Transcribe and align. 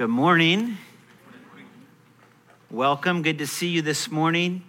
Good 0.00 0.08
morning. 0.08 0.78
Welcome. 2.70 3.20
Good 3.20 3.36
to 3.36 3.46
see 3.46 3.68
you 3.68 3.82
this 3.82 4.10
morning. 4.10 4.62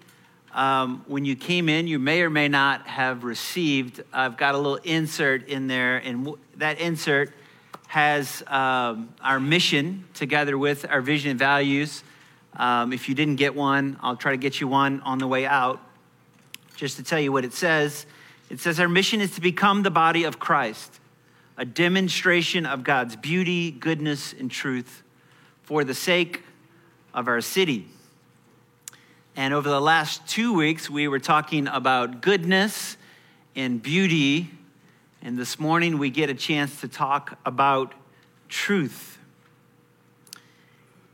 Um, 0.53 1.05
when 1.07 1.23
you 1.23 1.37
came 1.37 1.69
in, 1.69 1.87
you 1.87 1.99
may 1.99 2.21
or 2.21 2.29
may 2.29 2.49
not 2.49 2.85
have 2.85 3.23
received. 3.23 4.03
I've 4.11 4.35
got 4.35 4.55
a 4.55 4.57
little 4.57 4.75
insert 4.83 5.47
in 5.47 5.67
there, 5.67 5.99
and 5.99 6.25
w- 6.25 6.43
that 6.57 6.81
insert 6.81 7.31
has 7.87 8.43
um, 8.47 9.13
our 9.21 9.39
mission 9.39 10.03
together 10.15 10.57
with 10.57 10.85
our 10.89 10.99
vision 10.99 11.29
and 11.31 11.39
values. 11.39 12.03
Um, 12.57 12.91
if 12.91 13.07
you 13.07 13.15
didn't 13.15 13.37
get 13.37 13.55
one, 13.55 13.97
I'll 14.01 14.17
try 14.17 14.31
to 14.31 14.37
get 14.37 14.59
you 14.59 14.67
one 14.67 14.99
on 14.99 15.17
the 15.17 15.27
way 15.27 15.45
out. 15.45 15.79
Just 16.75 16.97
to 16.97 17.03
tell 17.03 17.21
you 17.21 17.31
what 17.31 17.45
it 17.45 17.53
says 17.53 18.05
it 18.49 18.59
says, 18.59 18.81
Our 18.81 18.89
mission 18.89 19.21
is 19.21 19.31
to 19.35 19.39
become 19.39 19.83
the 19.83 19.91
body 19.91 20.25
of 20.25 20.39
Christ, 20.39 20.99
a 21.55 21.63
demonstration 21.63 22.65
of 22.65 22.83
God's 22.83 23.15
beauty, 23.15 23.71
goodness, 23.71 24.33
and 24.33 24.51
truth 24.51 25.03
for 25.71 25.85
the 25.85 25.93
sake 25.93 26.43
of 27.13 27.29
our 27.29 27.39
city. 27.39 27.87
And 29.37 29.53
over 29.53 29.69
the 29.69 29.79
last 29.79 30.27
two 30.27 30.53
weeks, 30.53 30.89
we 30.89 31.07
were 31.07 31.17
talking 31.17 31.65
about 31.69 32.21
goodness 32.21 32.97
and 33.55 33.81
beauty. 33.81 34.51
And 35.21 35.39
this 35.39 35.57
morning, 35.57 35.97
we 35.97 36.09
get 36.09 36.29
a 36.29 36.33
chance 36.33 36.81
to 36.81 36.89
talk 36.89 37.39
about 37.45 37.93
truth. 38.49 39.17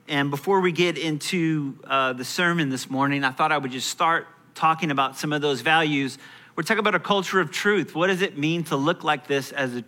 And 0.07 0.31
before 0.31 0.59
we 0.59 0.71
get 0.71 0.97
into 0.97 1.77
uh, 1.83 2.13
the 2.13 2.25
sermon 2.25 2.69
this 2.69 2.89
morning, 2.89 3.23
I 3.23 3.29
thought 3.29 3.51
I 3.51 3.59
would 3.59 3.71
just 3.71 3.91
start 3.91 4.25
talking 4.55 4.89
about 4.89 5.17
some 5.17 5.33
of 5.33 5.43
those 5.43 5.61
values. 5.61 6.17
We're 6.55 6.63
talking 6.63 6.79
about 6.79 6.95
a 6.95 6.99
culture 6.99 7.39
of 7.39 7.51
truth. 7.51 7.93
What 7.93 8.07
does 8.07 8.23
it 8.23 8.39
mean 8.39 8.63
to 8.63 8.75
look 8.75 9.03
like 9.03 9.27
this 9.27 9.51
as 9.51 9.75
a 9.75 9.83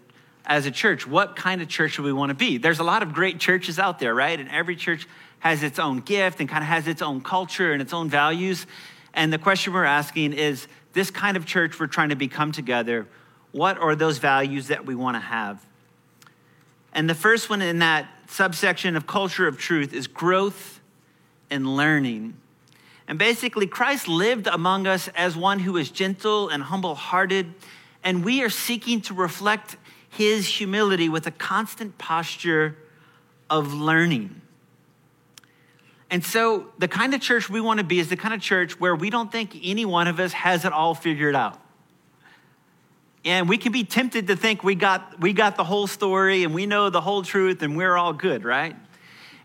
as 0.50 0.66
a 0.66 0.72
church, 0.72 1.06
what 1.06 1.36
kind 1.36 1.62
of 1.62 1.70
church 1.70 1.98
do 1.98 2.04
we 2.04 2.12
want 2.12 2.32
to 2.32 2.34
be? 2.34 2.58
There's 2.58 2.80
a 2.80 2.84
lot 2.84 3.04
of 3.04 3.14
great 3.14 3.40
churches 3.40 3.78
out 3.78 4.00
there, 4.00 4.16
right? 4.16 4.38
And 4.38 4.50
every 4.50 4.76
church 4.76 5.08
has 5.40 5.62
its 5.62 5.78
own 5.78 6.00
gift 6.00 6.40
and 6.40 6.50
kind 6.50 6.64
of 6.64 6.68
has 6.68 6.88
its 6.88 7.04
own 7.04 7.22
culture 7.22 7.72
and 7.72 7.84
its 7.84 7.94
own 7.94 8.10
values. 8.10 8.66
And 9.14 9.32
the 9.32 9.38
question 9.38 9.74
we're 9.74 9.86
asking 9.86 10.34
is 10.34 10.68
this 10.94 11.12
kind 11.12 11.38
of 11.38 11.46
church 11.46 11.80
we're 11.80 11.86
trying 11.86 12.10
to 12.10 12.16
become 12.16 12.52
together, 12.52 13.08
what 13.52 13.78
are 13.78 13.96
those 13.96 14.18
values 14.18 14.68
that 14.70 14.88
we 14.88 14.96
want 14.96 15.16
to 15.16 15.22
have? 15.22 15.64
And 16.94 17.08
the 17.08 17.16
first 17.16 17.48
one 17.52 17.62
in 17.62 17.80
that 17.80 18.08
subsection 18.28 18.96
of 18.96 19.06
culture 19.06 19.48
of 19.48 19.60
truth 19.60 19.94
is 19.94 20.08
growth 20.08 20.82
and 21.52 21.76
learning. 21.78 22.34
And 23.08 23.20
basically, 23.20 23.68
Christ 23.68 24.08
lived 24.08 24.48
among 24.48 24.88
us 24.88 25.10
as 25.10 25.38
one 25.38 25.60
who 25.60 25.78
is 25.78 25.92
gentle 25.92 26.50
and 26.50 26.64
humble 26.64 26.96
hearted, 26.96 27.54
and 28.04 28.26
we 28.26 28.42
are 28.42 28.50
seeking 28.50 29.02
to 29.02 29.14
reflect 29.14 29.78
his 30.10 30.48
humility 30.48 31.08
with 31.10 31.28
a 31.28 31.32
constant 31.32 31.98
posture 31.98 32.76
of 33.50 33.74
learning. 33.74 34.42
And 36.12 36.26
so, 36.26 36.68
the 36.80 36.88
kind 36.88 37.14
of 37.14 37.22
church 37.22 37.50
we 37.50 37.62
want 37.62 37.80
to 37.80 37.84
be 37.84 38.00
is 38.00 38.10
the 38.10 38.18
kind 38.18 38.34
of 38.34 38.42
church 38.42 38.80
where 38.80 38.96
we 38.96 39.10
don't 39.10 39.32
think 39.32 39.56
any 39.64 39.86
one 39.86 40.08
of 40.08 40.20
us 40.20 40.34
has 40.34 40.66
it 40.66 40.74
all 40.74 40.96
figured 40.96 41.36
out. 41.36 41.60
And 43.24 43.48
we 43.48 43.58
can 43.58 43.72
be 43.72 43.84
tempted 43.84 44.28
to 44.28 44.36
think 44.36 44.64
we 44.64 44.76
got, 44.76 45.20
we 45.20 45.34
got 45.34 45.56
the 45.56 45.64
whole 45.64 45.88
story 45.88 46.44
and 46.44 46.54
we 46.54 46.66
know 46.66 46.90
the 46.90 47.02
whole 47.02 47.22
truth 47.22 47.62
and 47.62 47.78
we're 47.78 47.96
all 47.96 48.14
good, 48.14 48.44
right? 48.44 48.76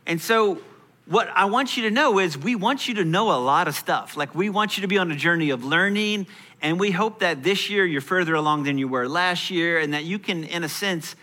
And 0.07 0.21
so, 0.21 0.59
what 1.07 1.29
I 1.35 1.45
want 1.45 1.77
you 1.77 1.83
to 1.83 1.91
know 1.91 2.19
is 2.19 2.39
we 2.39 2.55
want 2.55 2.89
you 2.89 2.95
to 2.95 3.05
know 3.05 3.31
a 3.31 3.37
lot 3.37 3.69
of 3.69 3.75
stuff. 3.75 4.17
Like, 4.17 4.35
we 4.35 4.49
want 4.49 4.79
you 4.79 4.83
to 4.83 4.89
be 4.89 4.97
on 4.97 5.11
a 5.11 5.17
journey 5.17 5.51
of 5.51 5.65
learning 5.65 6.27
and 6.65 6.81
we 6.81 6.91
hope 6.91 7.19
that 7.19 7.43
this 7.43 7.69
year 7.69 7.85
you're 7.85 8.01
further 8.01 8.35
along 8.35 8.63
than 8.63 8.79
you 8.79 8.89
were 8.89 9.07
last 9.07 9.51
year 9.51 9.79
and 9.79 9.93
that 9.93 10.05
you 10.05 10.19
can, 10.19 10.45
in 10.45 10.65
a 10.65 10.69
sense, 10.69 11.15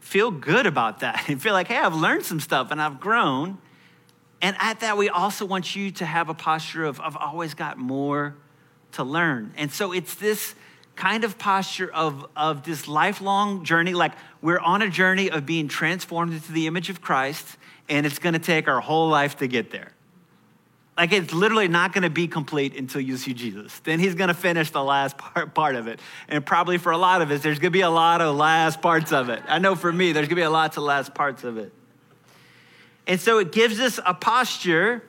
feel 0.00 0.30
good 0.30 0.66
about 0.66 1.00
that 1.00 1.24
and 1.28 1.40
feel 1.40 1.54
like, 1.54 1.68
hey, 1.68 1.78
I've 1.78 1.94
learned 1.94 2.26
some 2.26 2.38
stuff 2.38 2.70
and 2.70 2.80
I've 2.80 3.00
grown. 3.00 3.56
And 4.42 4.54
at 4.58 4.80
that, 4.80 4.98
we 4.98 5.08
also 5.08 5.46
want 5.46 5.74
you 5.74 5.92
to 5.92 6.04
have 6.04 6.28
a 6.28 6.34
posture 6.34 6.84
of, 6.84 7.00
I've 7.00 7.16
always 7.16 7.54
got 7.54 7.78
more 7.78 8.36
to 8.92 9.02
learn. 9.02 9.54
And 9.56 9.72
so 9.72 9.92
it's 9.92 10.14
this 10.16 10.54
kind 10.94 11.24
of 11.24 11.38
posture 11.38 11.90
of, 11.90 12.26
of 12.36 12.62
this 12.62 12.86
lifelong 12.86 13.64
journey, 13.64 13.94
like 13.94 14.12
we're 14.42 14.60
on 14.60 14.82
a 14.82 14.90
journey 14.90 15.30
of 15.30 15.46
being 15.46 15.68
transformed 15.68 16.34
into 16.34 16.52
the 16.52 16.66
image 16.66 16.90
of 16.90 17.00
Christ, 17.00 17.56
and 17.88 18.04
it's 18.04 18.18
gonna 18.18 18.38
take 18.38 18.68
our 18.68 18.80
whole 18.80 19.08
life 19.08 19.38
to 19.38 19.46
get 19.46 19.70
there. 19.70 19.92
Like 20.96 21.12
it's 21.12 21.32
literally 21.32 21.68
not 21.68 21.92
going 21.92 22.02
to 22.02 22.10
be 22.10 22.28
complete 22.28 22.76
until 22.76 23.00
you 23.00 23.16
see 23.16 23.32
Jesus. 23.32 23.78
Then 23.80 23.98
he's 23.98 24.14
going 24.14 24.28
to 24.28 24.34
finish 24.34 24.70
the 24.70 24.84
last 24.84 25.16
part, 25.16 25.54
part 25.54 25.74
of 25.74 25.86
it. 25.86 26.00
And 26.28 26.44
probably 26.44 26.76
for 26.76 26.92
a 26.92 26.98
lot 26.98 27.22
of 27.22 27.30
us, 27.30 27.42
there's 27.42 27.58
going 27.58 27.72
to 27.72 27.78
be 27.78 27.80
a 27.80 27.90
lot 27.90 28.20
of 28.20 28.36
last 28.36 28.82
parts 28.82 29.10
of 29.12 29.30
it. 29.30 29.42
I 29.48 29.58
know 29.58 29.74
for 29.74 29.90
me, 29.90 30.12
there's 30.12 30.28
going 30.28 30.36
to 30.36 30.42
be 30.42 30.42
a 30.42 30.50
lot 30.50 30.76
of 30.76 30.82
last 30.82 31.14
parts 31.14 31.44
of 31.44 31.56
it. 31.56 31.72
And 33.06 33.18
so 33.18 33.38
it 33.38 33.52
gives 33.52 33.80
us 33.80 33.98
a 34.04 34.14
posture, 34.14 35.02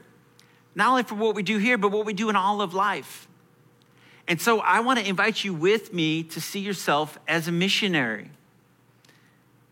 not 0.74 0.90
only 0.90 1.04
for 1.04 1.16
what 1.16 1.36
we 1.36 1.44
do 1.44 1.58
here, 1.58 1.78
but 1.78 1.92
what 1.92 2.06
we 2.06 2.14
do 2.14 2.30
in 2.30 2.36
all 2.36 2.62
of 2.62 2.74
life. 2.74 3.28
And 4.28 4.40
so 4.40 4.62
I 4.62 4.80
want 4.80 5.00
to 5.00 5.08
invite 5.08 5.44
you 5.44 5.54
with 5.54 5.94
me 5.94 6.24
to 6.24 6.40
see 6.40 6.62
yourself 6.62 7.20
as 7.28 7.50
a 7.50 7.52
missionary. 7.52 8.30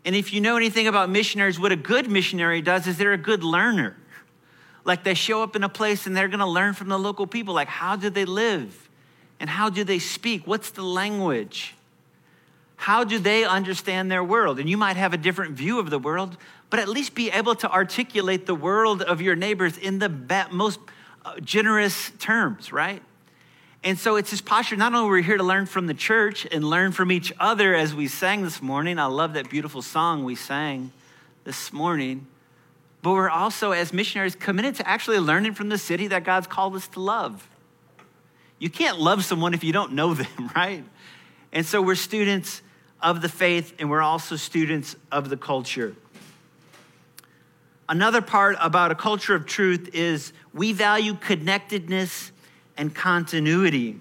And 0.04 0.16
if 0.16 0.34
you 0.34 0.42
know 0.42 0.58
anything 0.58 0.88
about 0.88 1.10
missionaries, 1.10 1.58
what 1.58 1.72
a 1.72 1.78
good 1.78 2.10
missionary 2.12 2.62
does 2.62 2.86
is 2.86 2.98
they're 2.98 3.14
a 3.14 3.18
good 3.18 3.44
learner. 3.44 3.96
Like 4.84 5.04
they 5.04 5.14
show 5.14 5.44
up 5.44 5.56
in 5.56 5.64
a 5.64 5.70
place 5.70 6.08
and 6.08 6.16
they're 6.16 6.28
going 6.28 6.40
to 6.40 6.46
learn 6.46 6.74
from 6.74 6.90
the 6.90 6.98
local 6.98 7.28
people. 7.28 7.54
Like, 7.54 7.68
how 7.68 7.96
do 7.96 8.10
they 8.10 8.26
live? 8.26 8.90
And 9.40 9.50
how 9.50 9.70
do 9.70 9.84
they 9.84 10.00
speak? 10.00 10.46
What's 10.46 10.72
the 10.72 10.84
language? 10.84 11.76
How 12.78 13.04
do 13.04 13.20
they 13.20 13.44
understand 13.44 14.12
their 14.12 14.24
world? 14.24 14.60
And 14.60 14.70
you 14.70 14.78
might 14.78 14.98
have 14.98 15.14
a 15.14 15.18
different 15.18 15.54
view 15.54 15.80
of 15.80 15.90
the 15.90 16.00
world, 16.00 16.38
but 16.70 16.80
at 16.80 16.90
least 16.90 17.14
be 17.14 17.30
able 17.30 17.54
to 17.56 17.72
articulate 17.72 18.48
the 18.48 18.56
world 18.56 19.04
of 19.04 19.22
your 19.22 19.36
neighbors 19.36 19.78
in 19.78 20.00
the 20.00 20.10
most 20.52 20.80
uh, 21.24 21.40
generous 21.42 22.12
terms, 22.18 22.72
right? 22.72 23.04
And 23.84 24.00
so 24.00 24.16
it's 24.16 24.32
this 24.32 24.42
posture. 24.42 24.76
Not 24.76 24.94
only 24.94 25.10
we're 25.10 25.22
here 25.22 25.38
to 25.38 25.44
learn 25.44 25.66
from 25.68 25.88
the 25.88 25.94
church 25.94 26.48
and 26.52 26.64
learn 26.64 26.92
from 26.92 27.12
each 27.12 27.32
other 27.40 27.76
as 27.76 27.94
we 27.94 28.08
sang 28.08 28.44
this 28.44 28.62
morning. 28.62 29.00
I 29.00 29.06
love 29.06 29.34
that 29.34 29.50
beautiful 29.50 29.82
song 29.82 30.24
we 30.24 30.36
sang 30.36 30.92
this 31.44 31.72
morning 31.74 32.28
but 33.02 33.12
we're 33.12 33.30
also, 33.30 33.72
as 33.72 33.94
missionaries, 33.94 34.36
committed 34.36 34.76
to 34.76 34.88
actually 34.88 35.20
learning 35.20 35.54
from 35.54 35.70
the 35.70 35.78
city 35.78 36.08
that 36.08 36.24
God's 36.24 36.48
called 36.48 36.76
us 36.76 36.88
to 36.90 37.00
love. 37.00 37.48
You 38.60 38.70
can't 38.70 39.00
love 39.00 39.26
someone 39.26 39.54
if 39.54 39.64
you 39.64 39.74
don't 39.74 39.94
know 39.94 40.14
them, 40.16 40.52
right? 40.56 40.84
And 41.52 41.66
so 41.66 41.82
we're 41.82 41.96
students 41.96 42.62
of 43.02 43.22
the 43.22 43.30
faith 43.30 43.74
and 43.80 43.90
we're 43.90 44.02
also 44.02 44.36
students 44.36 44.96
of 45.12 45.30
the 45.30 45.38
culture. 45.38 45.96
Another 47.90 48.22
part 48.22 48.56
about 48.62 48.92
a 48.92 48.96
culture 48.96 49.36
of 49.36 49.46
truth 49.46 49.90
is 49.94 50.32
we 50.54 50.72
value 50.72 51.16
connectedness 51.16 52.32
and 52.78 52.94
continuity. 52.96 54.00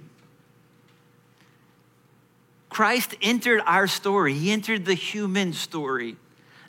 Christ 2.68 3.16
entered 3.20 3.62
our 3.66 3.88
story, 3.88 4.34
He 4.34 4.52
entered 4.52 4.84
the 4.84 4.94
human 4.94 5.52
story. 5.54 6.16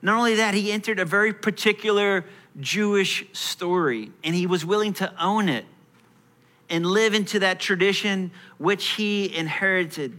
Not 0.02 0.18
only 0.18 0.36
that, 0.36 0.54
he 0.54 0.72
entered 0.72 1.00
a 1.00 1.06
very 1.06 1.34
particular 1.34 2.26
Jewish 2.60 3.26
story 3.34 4.12
and 4.24 4.36
he 4.36 4.48
was 4.48 4.66
willing 4.66 4.94
to 4.94 5.14
own 5.24 5.48
it 5.48 5.66
and 6.70 6.86
live 6.86 7.14
into 7.14 7.40
that 7.40 7.60
tradition 7.60 8.32
which 8.58 8.90
he 8.90 9.36
inherited. 9.36 10.18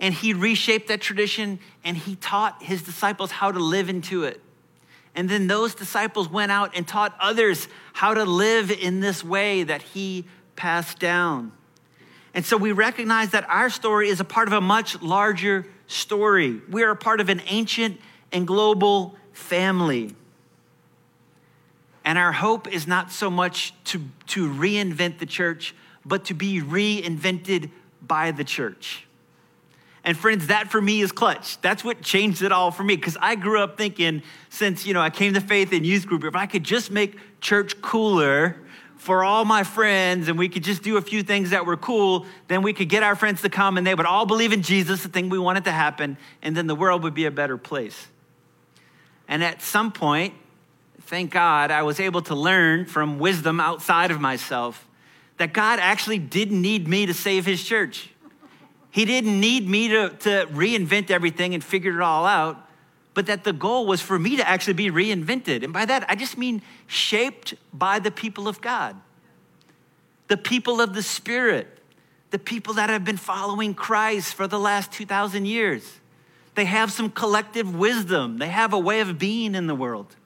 And 0.00 0.14
he 0.14 0.32
reshaped 0.32 0.88
that 0.88 1.00
tradition 1.00 1.58
and 1.82 1.96
he 1.96 2.14
taught 2.16 2.62
his 2.62 2.82
disciples 2.82 3.32
how 3.32 3.50
to 3.50 3.58
live 3.58 3.88
into 3.88 4.24
it. 4.24 4.40
And 5.14 5.28
then 5.28 5.48
those 5.48 5.74
disciples 5.74 6.28
went 6.28 6.52
out 6.52 6.76
and 6.76 6.86
taught 6.86 7.16
others 7.18 7.66
how 7.92 8.14
to 8.14 8.24
live 8.24 8.70
in 8.70 9.00
this 9.00 9.24
way 9.24 9.64
that 9.64 9.82
he 9.82 10.26
passed 10.54 11.00
down. 11.00 11.52
And 12.34 12.44
so 12.44 12.56
we 12.56 12.70
recognize 12.70 13.30
that 13.30 13.48
our 13.48 13.70
story 13.70 14.10
is 14.10 14.20
a 14.20 14.24
part 14.24 14.46
of 14.46 14.54
a 14.54 14.60
much 14.60 15.00
larger 15.02 15.66
story. 15.88 16.60
We 16.70 16.84
are 16.84 16.90
a 16.90 16.96
part 16.96 17.20
of 17.20 17.30
an 17.30 17.42
ancient 17.46 17.98
and 18.32 18.46
global 18.46 19.14
family. 19.32 20.14
And 22.04 22.18
our 22.18 22.32
hope 22.32 22.72
is 22.72 22.86
not 22.86 23.12
so 23.12 23.30
much 23.30 23.74
to, 23.84 24.00
to 24.28 24.48
reinvent 24.48 25.18
the 25.18 25.26
church, 25.26 25.74
but 26.04 26.24
to 26.26 26.34
be 26.34 26.60
reinvented 26.60 27.70
by 28.00 28.30
the 28.30 28.44
church. 28.44 29.04
And 30.04 30.16
friends, 30.16 30.46
that 30.46 30.70
for 30.70 30.80
me 30.80 31.02
is 31.02 31.12
clutch. 31.12 31.60
That's 31.60 31.84
what 31.84 32.00
changed 32.00 32.42
it 32.42 32.50
all 32.50 32.70
for 32.70 32.82
me. 32.82 32.96
Because 32.96 33.18
I 33.20 33.34
grew 33.34 33.60
up 33.60 33.76
thinking, 33.76 34.22
since 34.48 34.86
you 34.86 34.94
know 34.94 35.02
I 35.02 35.10
came 35.10 35.34
to 35.34 35.40
faith 35.40 35.72
in 35.72 35.84
youth 35.84 36.06
group, 36.06 36.24
if 36.24 36.34
I 36.34 36.46
could 36.46 36.64
just 36.64 36.90
make 36.90 37.16
church 37.42 37.80
cooler 37.82 38.56
for 38.96 39.22
all 39.22 39.44
my 39.44 39.62
friends 39.62 40.28
and 40.28 40.38
we 40.38 40.48
could 40.48 40.64
just 40.64 40.82
do 40.82 40.96
a 40.96 41.02
few 41.02 41.22
things 41.22 41.50
that 41.50 41.66
were 41.66 41.76
cool, 41.76 42.26
then 42.48 42.62
we 42.62 42.72
could 42.72 42.88
get 42.88 43.02
our 43.02 43.16
friends 43.16 43.42
to 43.42 43.48
come 43.48 43.76
and 43.76 43.86
they 43.86 43.94
would 43.94 44.06
all 44.06 44.24
believe 44.24 44.52
in 44.52 44.62
Jesus, 44.62 45.02
the 45.02 45.08
thing 45.08 45.28
we 45.28 45.38
wanted 45.38 45.64
to 45.64 45.72
happen, 45.72 46.16
and 46.42 46.56
then 46.56 46.66
the 46.66 46.74
world 46.74 47.02
would 47.02 47.14
be 47.14 47.26
a 47.26 47.30
better 47.30 47.58
place. 47.58 48.08
And 49.28 49.44
at 49.44 49.62
some 49.62 49.92
point, 49.92 50.34
thank 51.02 51.30
God, 51.30 51.70
I 51.70 51.82
was 51.82 52.00
able 52.00 52.22
to 52.22 52.34
learn 52.34 52.86
from 52.86 53.18
wisdom 53.18 53.60
outside 53.60 54.10
of 54.10 54.20
myself 54.20 54.86
that 55.36 55.52
God 55.52 55.78
actually 55.78 56.18
didn't 56.18 56.60
need 56.60 56.88
me 56.88 57.06
to 57.06 57.14
save 57.14 57.46
his 57.46 57.62
church. 57.62 58.10
He 58.90 59.04
didn't 59.04 59.38
need 59.38 59.68
me 59.68 59.88
to, 59.88 60.08
to 60.10 60.46
reinvent 60.50 61.10
everything 61.10 61.54
and 61.54 61.62
figure 61.62 62.00
it 62.00 62.02
all 62.02 62.26
out, 62.26 62.68
but 63.14 63.26
that 63.26 63.44
the 63.44 63.52
goal 63.52 63.86
was 63.86 64.00
for 64.00 64.18
me 64.18 64.36
to 64.36 64.48
actually 64.48 64.72
be 64.74 64.90
reinvented. 64.90 65.62
And 65.62 65.72
by 65.72 65.84
that, 65.84 66.04
I 66.08 66.14
just 66.14 66.36
mean 66.36 66.62
shaped 66.86 67.54
by 67.72 67.98
the 67.98 68.10
people 68.10 68.48
of 68.48 68.60
God, 68.60 68.96
the 70.26 70.36
people 70.36 70.80
of 70.80 70.94
the 70.94 71.02
Spirit, 71.02 71.68
the 72.30 72.38
people 72.38 72.74
that 72.74 72.90
have 72.90 73.04
been 73.04 73.16
following 73.16 73.74
Christ 73.74 74.34
for 74.34 74.46
the 74.46 74.58
last 74.58 74.90
2,000 74.92 75.46
years. 75.46 75.98
They 76.58 76.64
have 76.64 76.90
some 76.90 77.08
collective 77.08 77.72
wisdom, 77.76 78.38
they 78.38 78.48
have 78.48 78.72
a 78.72 78.78
way 78.80 78.98
of 78.98 79.16
being 79.16 79.54
in 79.54 79.68
the 79.68 79.76
world. 79.76 80.16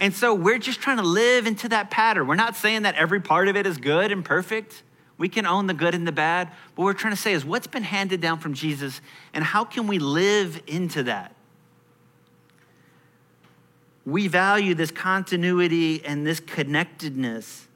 And 0.00 0.14
so 0.14 0.32
we're 0.32 0.56
just 0.58 0.80
trying 0.80 0.96
to 0.96 1.02
live 1.02 1.46
into 1.46 1.68
that 1.68 1.90
pattern. 1.90 2.26
We're 2.26 2.34
not 2.34 2.56
saying 2.56 2.84
that 2.84 2.94
every 2.94 3.20
part 3.20 3.48
of 3.48 3.54
it 3.54 3.66
is 3.66 3.76
good 3.76 4.10
and 4.10 4.24
perfect. 4.24 4.82
We 5.18 5.28
can 5.28 5.44
own 5.44 5.66
the 5.66 5.74
good 5.74 5.94
and 5.94 6.06
the 6.08 6.12
bad. 6.12 6.48
But 6.74 6.80
what 6.80 6.84
we're 6.86 6.94
trying 6.94 7.12
to 7.12 7.20
say 7.20 7.34
is 7.34 7.44
what's 7.44 7.66
been 7.66 7.82
handed 7.82 8.22
down 8.22 8.38
from 8.38 8.54
Jesus 8.54 9.02
and 9.34 9.44
how 9.44 9.64
can 9.64 9.86
we 9.86 9.98
live 9.98 10.62
into 10.66 11.02
that? 11.02 11.34
we 14.06 14.28
value 14.28 14.74
this 14.74 14.90
continuity 14.90 16.02
and 16.04 16.26
this 16.26 16.40
connectedness. 16.40 17.68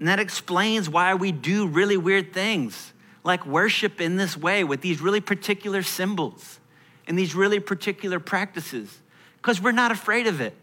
And 0.00 0.08
that 0.08 0.18
explains 0.18 0.88
why 0.90 1.14
we 1.14 1.30
do 1.30 1.68
really 1.68 1.96
weird 1.96 2.32
things, 2.32 2.92
like 3.22 3.46
worship 3.46 4.00
in 4.00 4.16
this 4.16 4.36
way 4.36 4.64
with 4.64 4.80
these 4.80 5.00
really 5.00 5.20
particular 5.20 5.84
symbols 5.84 6.58
and 7.06 7.18
these 7.18 7.34
really 7.34 7.60
particular 7.60 8.18
practices, 8.18 9.00
because 9.36 9.60
we're 9.60 9.72
not 9.72 9.90
afraid 9.90 10.26
of 10.26 10.40
it. 10.40 10.54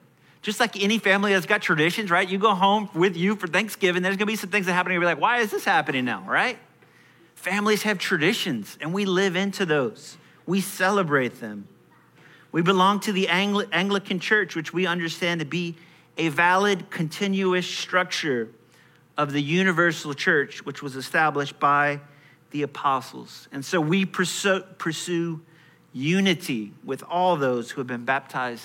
Just 0.42 0.60
like 0.60 0.82
any 0.82 0.98
family 0.98 1.34
that's 1.34 1.46
got 1.46 1.62
traditions, 1.62 2.10
right? 2.10 2.28
You 2.28 2.40
go 2.40 2.56
home 2.56 2.90
with 2.96 3.16
you 3.16 3.36
for 3.36 3.48
Thanksgiving, 3.48 4.02
there's 4.02 4.18
gonna 4.18 4.26
be 4.26 4.36
some 4.36 4.50
things 4.50 4.66
that 4.66 4.74
happen, 4.74 4.92
and 4.92 5.02
you're 5.02 5.10
like, 5.10 5.22
why 5.22 5.38
is 5.40 5.52
this 5.52 5.64
happening 5.64 6.06
now, 6.06 6.24
right? 6.28 6.58
Families 7.36 7.84
have 7.84 7.98
traditions, 8.00 8.78
and 8.82 8.94
we 8.94 9.06
live 9.06 9.36
into 9.36 9.66
those. 9.66 10.18
We 10.46 10.62
celebrate 10.62 11.40
them. 11.40 11.68
We 12.52 12.62
belong 12.62 13.00
to 13.02 13.12
the 13.12 13.30
Angli- 13.30 13.68
Anglican 13.72 14.20
Church, 14.20 14.56
which 14.56 14.74
we 14.74 14.86
understand 14.86 15.40
to 15.40 15.46
be 15.46 15.76
a 16.18 16.30
valid, 16.30 16.90
continuous 16.90 17.66
structure 17.66 18.50
of 19.18 19.32
the 19.32 19.42
universal 19.42 20.14
church, 20.14 20.66
which 20.66 20.82
was 20.82 20.96
established 20.96 21.60
by 21.60 22.02
the 22.52 22.64
apostles. 22.64 23.48
And 23.52 23.64
so 23.64 23.80
we 23.80 24.06
pursue, 24.06 24.62
pursue 24.78 25.42
unity 25.94 26.74
with 26.84 27.04
all 27.10 27.36
those 27.36 27.72
who 27.72 27.82
have 27.82 27.88
been 27.88 28.06
baptized 28.06 28.64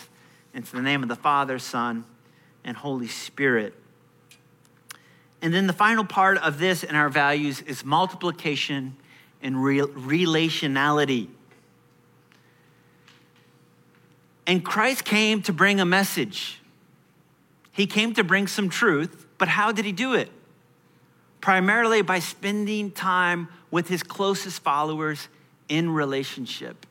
into 0.55 0.75
the 0.75 0.83
name 0.83 1.03
of 1.03 1.09
the 1.09 1.17
Father, 1.17 1.59
Son, 1.59 2.05
and 2.65 2.77
Holy 2.77 3.09
Spirit. 3.09 3.75
And 5.43 5.53
then 5.53 5.67
the 5.67 5.73
final 5.73 6.05
part 6.05 6.39
of 6.39 6.59
this 6.59 6.83
in 6.83 6.97
our 6.97 7.09
values 7.09 7.61
is 7.63 7.85
multiplication 7.85 8.97
and 9.43 9.57
relationality. 9.57 11.29
And 14.47 14.65
Christ 14.65 15.05
came 15.05 15.43
to 15.43 15.53
bring 15.53 15.81
a 15.81 15.85
message. 15.85 16.61
He 17.73 17.87
came 17.87 18.15
to 18.15 18.25
bring 18.25 18.47
some 18.47 18.69
truth, 18.69 19.27
but 19.39 19.49
how 19.49 19.73
did 19.73 19.85
he 19.85 19.93
do 19.93 20.15
it? 20.15 20.31
Primarily 21.41 22.01
by 22.01 22.21
spending 22.21 22.91
time 22.91 23.49
with 23.71 23.89
his 23.89 24.03
closest 24.03 24.63
followers 24.63 25.29
in 25.69 25.91
relationship. 25.91 26.87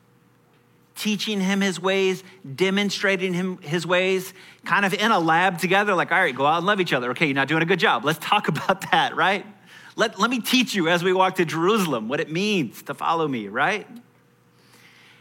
Teaching 0.96 1.40
him 1.40 1.60
his 1.60 1.78
ways, 1.78 2.24
demonstrating 2.54 3.34
him 3.34 3.58
his 3.58 3.86
ways, 3.86 4.32
kind 4.64 4.84
of 4.84 4.94
in 4.94 5.10
a 5.10 5.18
lab 5.18 5.58
together, 5.58 5.94
like, 5.94 6.10
all 6.10 6.18
right, 6.18 6.34
go 6.34 6.46
out 6.46 6.58
and 6.58 6.66
love 6.66 6.80
each 6.80 6.92
other. 6.92 7.10
Okay, 7.10 7.26
you're 7.26 7.34
not 7.34 7.48
doing 7.48 7.62
a 7.62 7.66
good 7.66 7.78
job. 7.78 8.04
Let's 8.04 8.18
talk 8.22 8.48
about 8.48 8.90
that, 8.90 9.14
right? 9.14 9.46
Let, 9.96 10.18
let 10.18 10.30
me 10.30 10.40
teach 10.40 10.74
you 10.74 10.88
as 10.88 11.02
we 11.02 11.12
walk 11.12 11.36
to 11.36 11.44
Jerusalem 11.44 12.08
what 12.08 12.20
it 12.20 12.30
means 12.30 12.82
to 12.84 12.94
follow 12.94 13.26
me, 13.26 13.48
right? 13.48 13.86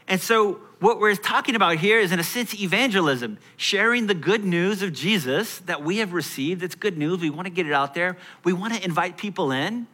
And 0.07 0.21
so 0.21 0.59
what 0.79 0.99
we're 0.99 1.15
talking 1.15 1.55
about 1.55 1.77
here 1.77 1.99
is, 1.99 2.11
in 2.11 2.19
a 2.19 2.23
sense, 2.23 2.53
evangelism, 2.53 3.39
sharing 3.57 4.07
the 4.07 4.13
good 4.13 4.45
news 4.45 4.81
of 4.81 4.93
Jesus 4.93 5.59
that 5.59 5.83
we 5.83 5.97
have 5.97 6.13
received. 6.13 6.61
It's 6.61 6.75
good 6.75 6.97
news. 6.97 7.19
We 7.19 7.29
want 7.29 7.45
to 7.45 7.51
get 7.51 7.65
it 7.65 7.73
out 7.73 7.93
there. 7.93 8.17
We 8.43 8.53
want 8.53 8.73
to 8.75 8.83
invite 8.83 9.17
people 9.17 9.51
in. 9.51 9.87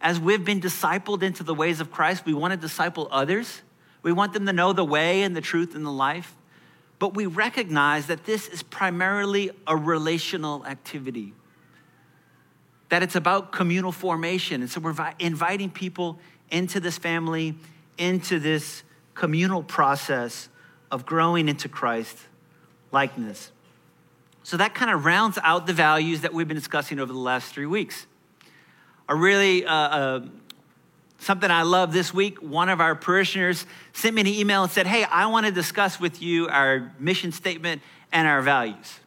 As 0.00 0.18
we've 0.18 0.44
been 0.44 0.62
discipled 0.62 1.22
into 1.22 1.42
the 1.42 1.54
ways 1.54 1.80
of 1.80 1.90
Christ, 1.90 2.24
we 2.24 2.32
want 2.32 2.52
to 2.52 2.56
disciple 2.56 3.06
others. 3.10 3.60
We 4.02 4.12
want 4.12 4.32
them 4.32 4.46
to 4.46 4.52
know 4.52 4.72
the 4.72 4.84
way 4.84 5.22
and 5.22 5.36
the 5.36 5.40
truth 5.40 5.74
and 5.74 5.84
the 5.84 5.90
life. 5.90 6.34
But 6.98 7.14
we 7.14 7.26
recognize 7.26 8.06
that 8.08 8.24
this 8.24 8.46
is 8.48 8.62
primarily 8.62 9.50
a 9.66 9.76
relational 9.76 10.64
activity, 10.66 11.32
that 12.90 13.02
it's 13.02 13.16
about 13.16 13.52
communal 13.52 13.92
formation. 13.92 14.60
And 14.60 14.70
so 14.70 14.80
we're 14.80 14.94
inviting 15.18 15.70
people 15.70 16.18
into 16.50 16.78
this 16.78 16.98
family, 16.98 17.54
into 17.96 18.38
this 18.38 18.82
communal 19.14 19.62
process 19.62 20.48
of 20.90 21.06
growing 21.06 21.48
into 21.48 21.68
Christ 21.68 22.18
likeness. 22.92 23.52
So 24.42 24.56
that 24.56 24.74
kind 24.74 24.90
of 24.90 25.04
rounds 25.04 25.38
out 25.42 25.66
the 25.66 25.72
values 25.72 26.22
that 26.22 26.34
we've 26.34 26.48
been 26.48 26.56
discussing 26.56 26.98
over 26.98 27.12
the 27.12 27.18
last 27.18 27.52
three 27.52 27.66
weeks. 27.66 28.06
A 29.08 29.14
really 29.14 29.64
uh, 29.64 29.74
uh, 29.74 30.20
something 31.20 31.50
I 31.50 31.62
love 31.62 31.92
this 31.92 32.12
week. 32.12 32.38
One 32.42 32.68
of 32.68 32.80
our 32.80 32.94
parishioners 32.94 33.64
sent 33.92 34.14
me 34.14 34.22
an 34.22 34.26
email 34.26 34.64
and 34.64 34.72
said, 34.72 34.86
"Hey, 34.86 35.04
I 35.04 35.26
want 35.26 35.46
to 35.46 35.52
discuss 35.52 36.00
with 36.00 36.20
you 36.20 36.48
our 36.48 36.92
mission 36.98 37.30
statement 37.32 37.82
and 38.12 38.26
our 38.26 38.42
values." 38.42 39.00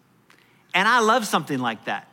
And 0.74 0.88
I 0.88 1.00
love 1.00 1.28
something 1.28 1.60
like 1.60 1.86
that. 1.86 2.08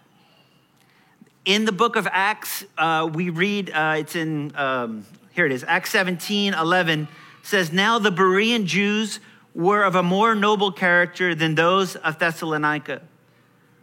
In 1.44 1.64
the 1.64 1.73
book 1.73 1.97
of 1.97 2.06
Acts, 2.11 2.64
uh, 2.76 3.08
we 3.12 3.31
read, 3.31 3.70
uh, 3.70 3.97
it's 3.99 4.14
in, 4.14 4.55
um, 4.56 5.06
here 5.32 5.47
it 5.47 5.52
is, 5.52 5.64
Acts 5.67 5.91
17, 5.91 6.53
11 6.53 7.08
says, 7.43 7.73
Now 7.73 7.99
the 7.99 8.12
Berean 8.12 8.67
Jews 8.67 9.20
were 9.55 9.82
of 9.82 9.94
a 9.94 10.03
more 10.03 10.35
noble 10.35 10.70
character 10.70 11.35
than 11.35 11.55
those 11.55 11.96
of 11.96 12.19
Thessalonica, 12.19 13.03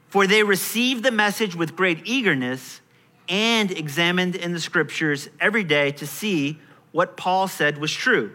for 0.07 0.27
they 0.27 0.43
received 0.43 1.03
the 1.03 1.11
message 1.11 1.55
with 1.55 1.75
great 1.75 2.01
eagerness 2.05 2.81
and 3.29 3.71
examined 3.71 4.35
in 4.35 4.53
the 4.53 4.59
scriptures 4.59 5.29
every 5.39 5.63
day 5.63 5.91
to 5.91 6.07
see 6.07 6.59
what 6.91 7.17
Paul 7.17 7.47
said 7.47 7.77
was 7.77 7.93
true. 7.93 8.33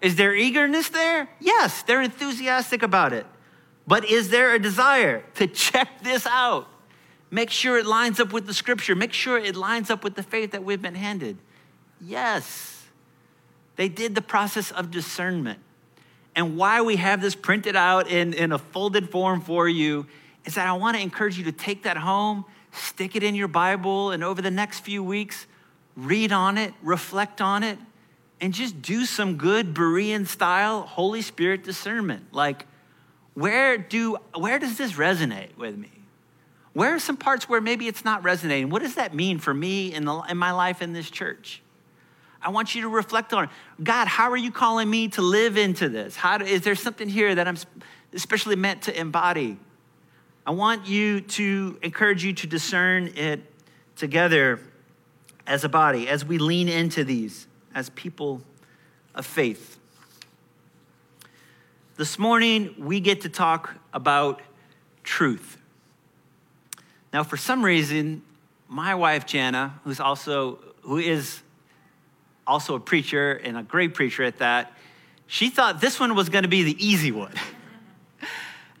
Is 0.00 0.16
there 0.16 0.34
eagerness 0.34 0.88
there? 0.88 1.28
Yes, 1.40 1.82
they're 1.82 2.02
enthusiastic 2.02 2.82
about 2.82 3.12
it. 3.12 3.26
But 3.86 4.04
is 4.04 4.30
there 4.30 4.54
a 4.54 4.58
desire 4.58 5.24
to 5.34 5.46
check 5.46 6.02
this 6.02 6.26
out? 6.26 6.68
Make 7.30 7.50
sure 7.50 7.78
it 7.78 7.86
lines 7.86 8.20
up 8.20 8.32
with 8.32 8.46
the 8.46 8.54
scripture. 8.54 8.94
Make 8.94 9.12
sure 9.12 9.38
it 9.38 9.56
lines 9.56 9.90
up 9.90 10.04
with 10.04 10.14
the 10.14 10.22
faith 10.22 10.50
that 10.52 10.64
we've 10.64 10.82
been 10.82 10.94
handed. 10.94 11.38
Yes. 12.00 12.84
They 13.76 13.88
did 13.88 14.14
the 14.14 14.22
process 14.22 14.70
of 14.70 14.90
discernment. 14.90 15.58
And 16.34 16.56
why 16.56 16.82
we 16.82 16.96
have 16.96 17.20
this 17.20 17.34
printed 17.34 17.76
out 17.76 18.10
in, 18.10 18.34
in 18.34 18.52
a 18.52 18.58
folded 18.58 19.10
form 19.10 19.40
for 19.40 19.68
you 19.68 20.06
is 20.44 20.56
that 20.56 20.66
I 20.66 20.72
want 20.72 20.96
to 20.96 21.02
encourage 21.02 21.38
you 21.38 21.44
to 21.44 21.52
take 21.52 21.84
that 21.84 21.96
home, 21.96 22.44
stick 22.72 23.14
it 23.14 23.22
in 23.22 23.34
your 23.34 23.48
Bible, 23.48 24.10
and 24.10 24.24
over 24.24 24.42
the 24.42 24.50
next 24.50 24.80
few 24.80 25.02
weeks, 25.02 25.46
read 25.96 26.32
on 26.32 26.58
it, 26.58 26.74
reflect 26.82 27.40
on 27.40 27.62
it, 27.62 27.78
and 28.40 28.52
just 28.52 28.82
do 28.82 29.04
some 29.04 29.36
good 29.36 29.74
Berean 29.74 30.26
style 30.26 30.82
Holy 30.82 31.22
Spirit 31.22 31.62
discernment. 31.62 32.32
Like, 32.32 32.66
where 33.34 33.78
do 33.78 34.16
where 34.34 34.58
does 34.58 34.76
this 34.76 34.92
resonate 34.92 35.56
with 35.56 35.76
me? 35.76 35.90
Where 36.72 36.94
are 36.94 36.98
some 36.98 37.16
parts 37.16 37.48
where 37.48 37.60
maybe 37.60 37.86
it's 37.86 38.04
not 38.04 38.24
resonating? 38.24 38.70
What 38.70 38.82
does 38.82 38.94
that 38.94 39.14
mean 39.14 39.38
for 39.38 39.52
me 39.52 39.92
in, 39.92 40.06
the, 40.06 40.20
in 40.22 40.38
my 40.38 40.52
life 40.52 40.80
in 40.80 40.92
this 40.92 41.10
church? 41.10 41.60
I 42.40 42.48
want 42.48 42.74
you 42.74 42.82
to 42.82 42.88
reflect 42.88 43.32
on 43.32 43.50
God, 43.82 44.08
how 44.08 44.30
are 44.30 44.36
you 44.36 44.50
calling 44.50 44.88
me 44.88 45.08
to 45.08 45.22
live 45.22 45.56
into 45.56 45.88
this? 45.88 46.16
How 46.16 46.38
do, 46.38 46.44
is 46.44 46.62
there 46.62 46.74
something 46.74 47.08
here 47.08 47.34
that 47.34 47.46
I'm 47.46 47.56
especially 48.12 48.56
meant 48.56 48.82
to 48.82 48.98
embody? 48.98 49.58
I 50.44 50.50
want 50.50 50.88
you 50.88 51.20
to 51.20 51.78
encourage 51.82 52.24
you 52.24 52.32
to 52.32 52.46
discern 52.48 53.12
it 53.14 53.40
together 53.94 54.58
as 55.46 55.62
a 55.62 55.68
body, 55.68 56.08
as 56.08 56.24
we 56.24 56.38
lean 56.38 56.68
into 56.68 57.04
these 57.04 57.46
as 57.74 57.90
people 57.90 58.42
of 59.14 59.24
faith. 59.24 59.78
This 61.96 62.18
morning, 62.18 62.74
we 62.78 62.98
get 62.98 63.20
to 63.20 63.28
talk 63.28 63.74
about 63.92 64.42
truth. 65.04 65.58
Now, 67.12 67.22
for 67.22 67.36
some 67.36 67.64
reason, 67.64 68.22
my 68.68 68.94
wife, 68.94 69.26
Jana, 69.26 69.80
who's 69.84 70.00
also, 70.00 70.58
who 70.82 70.98
is 70.98 71.42
also 72.46 72.74
a 72.74 72.80
preacher 72.80 73.32
and 73.32 73.56
a 73.56 73.62
great 73.62 73.94
preacher 73.94 74.24
at 74.24 74.38
that, 74.38 74.72
she 75.26 75.50
thought 75.50 75.80
this 75.80 76.00
one 76.00 76.14
was 76.16 76.28
going 76.28 76.42
to 76.42 76.48
be 76.48 76.64
the 76.64 76.84
easy 76.84 77.12
one. 77.12 77.32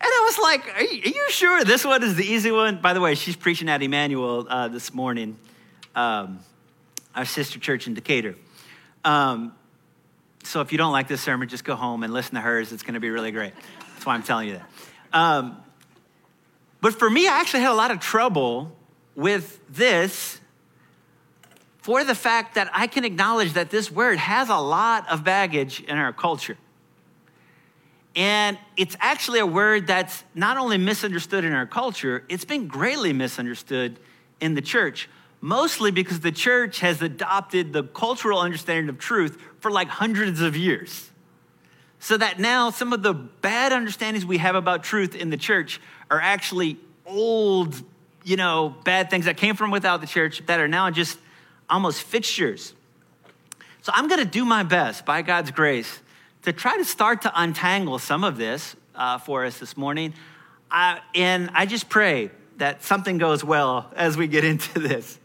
And 0.02 0.10
I 0.10 0.24
was 0.24 0.38
like, 0.38 0.76
are 0.76 0.82
you, 0.82 1.00
are 1.00 1.14
you, 1.14 1.26
sure 1.30 1.64
this 1.64 1.84
one 1.84 2.02
is 2.02 2.16
the 2.16 2.24
easy 2.24 2.50
one? 2.50 2.80
By 2.80 2.92
the 2.92 3.00
way, 3.00 3.14
she's 3.14 3.36
preaching 3.36 3.68
at 3.68 3.82
Emmanuel 3.82 4.44
uh, 4.48 4.66
this 4.66 4.92
morning, 4.92 5.36
um, 5.94 6.40
our 7.14 7.24
sister 7.24 7.60
church 7.60 7.86
in 7.86 7.94
Decatur. 7.94 8.34
Um, 9.04 9.54
so 10.42 10.60
if 10.60 10.72
you 10.72 10.78
don't 10.78 10.90
like 10.90 11.06
this 11.06 11.20
sermon, 11.20 11.48
just 11.48 11.64
go 11.64 11.76
home 11.76 12.02
and 12.02 12.12
listen 12.12 12.34
to 12.34 12.40
hers. 12.40 12.72
It's 12.72 12.82
going 12.82 12.94
to 12.94 13.00
be 13.00 13.10
really 13.10 13.30
great. 13.30 13.52
That's 13.92 14.04
why 14.04 14.14
I'm 14.14 14.24
telling 14.24 14.48
you 14.48 14.54
that. 14.54 14.68
Um, 15.12 15.62
but 16.80 16.98
for 16.98 17.08
me, 17.08 17.28
I 17.28 17.38
actually 17.38 17.60
had 17.60 17.70
a 17.70 17.74
lot 17.74 17.92
of 17.92 18.00
trouble 18.00 18.76
with 19.14 19.60
this 19.68 20.40
for 21.78 22.02
the 22.02 22.16
fact 22.16 22.56
that 22.56 22.68
I 22.72 22.88
can 22.88 23.04
acknowledge 23.04 23.52
that 23.52 23.70
this 23.70 23.88
word 23.88 24.18
has 24.18 24.48
a 24.48 24.56
lot 24.56 25.08
of 25.08 25.22
baggage 25.22 25.80
in 25.80 25.96
our 25.96 26.12
culture. 26.12 26.58
And 28.14 28.58
it's 28.76 28.96
actually 29.00 29.38
a 29.38 29.46
word 29.46 29.86
that's 29.86 30.22
not 30.34 30.58
only 30.58 30.76
misunderstood 30.76 31.44
in 31.44 31.52
our 31.52 31.66
culture, 31.66 32.24
it's 32.28 32.44
been 32.44 32.68
greatly 32.68 33.12
misunderstood 33.12 33.98
in 34.40 34.54
the 34.54 34.60
church, 34.60 35.08
mostly 35.40 35.90
because 35.90 36.20
the 36.20 36.32
church 36.32 36.80
has 36.80 37.00
adopted 37.00 37.72
the 37.72 37.84
cultural 37.84 38.38
understanding 38.38 38.88
of 38.88 38.98
truth 38.98 39.40
for 39.60 39.70
like 39.70 39.88
hundreds 39.88 40.40
of 40.40 40.56
years. 40.56 41.10
So 42.00 42.16
that 42.18 42.38
now 42.38 42.70
some 42.70 42.92
of 42.92 43.02
the 43.02 43.14
bad 43.14 43.72
understandings 43.72 44.26
we 44.26 44.38
have 44.38 44.56
about 44.56 44.82
truth 44.82 45.14
in 45.14 45.30
the 45.30 45.36
church 45.36 45.80
are 46.10 46.20
actually 46.20 46.76
old, 47.06 47.80
you 48.24 48.36
know, 48.36 48.74
bad 48.84 49.08
things 49.08 49.24
that 49.24 49.36
came 49.36 49.54
from 49.54 49.70
without 49.70 50.00
the 50.00 50.06
church 50.06 50.44
that 50.46 50.60
are 50.60 50.68
now 50.68 50.90
just 50.90 51.18
almost 51.70 52.02
fixtures. 52.02 52.74
So 53.82 53.92
I'm 53.94 54.08
going 54.08 54.20
to 54.20 54.26
do 54.26 54.44
my 54.44 54.64
best 54.64 55.06
by 55.06 55.22
God's 55.22 55.50
grace 55.50 56.00
to 56.42 56.52
try 56.52 56.76
to 56.76 56.84
start 56.84 57.22
to 57.22 57.32
untangle 57.34 57.98
some 57.98 58.24
of 58.24 58.36
this 58.36 58.76
uh, 58.94 59.18
for 59.18 59.44
us 59.44 59.58
this 59.58 59.76
morning. 59.76 60.12
Uh, 60.70 60.98
and 61.14 61.50
I 61.54 61.66
just 61.66 61.88
pray 61.88 62.30
that 62.56 62.82
something 62.82 63.18
goes 63.18 63.44
well 63.44 63.90
as 63.94 64.16
we 64.16 64.26
get 64.26 64.44
into 64.52 64.78
this. 64.78 65.18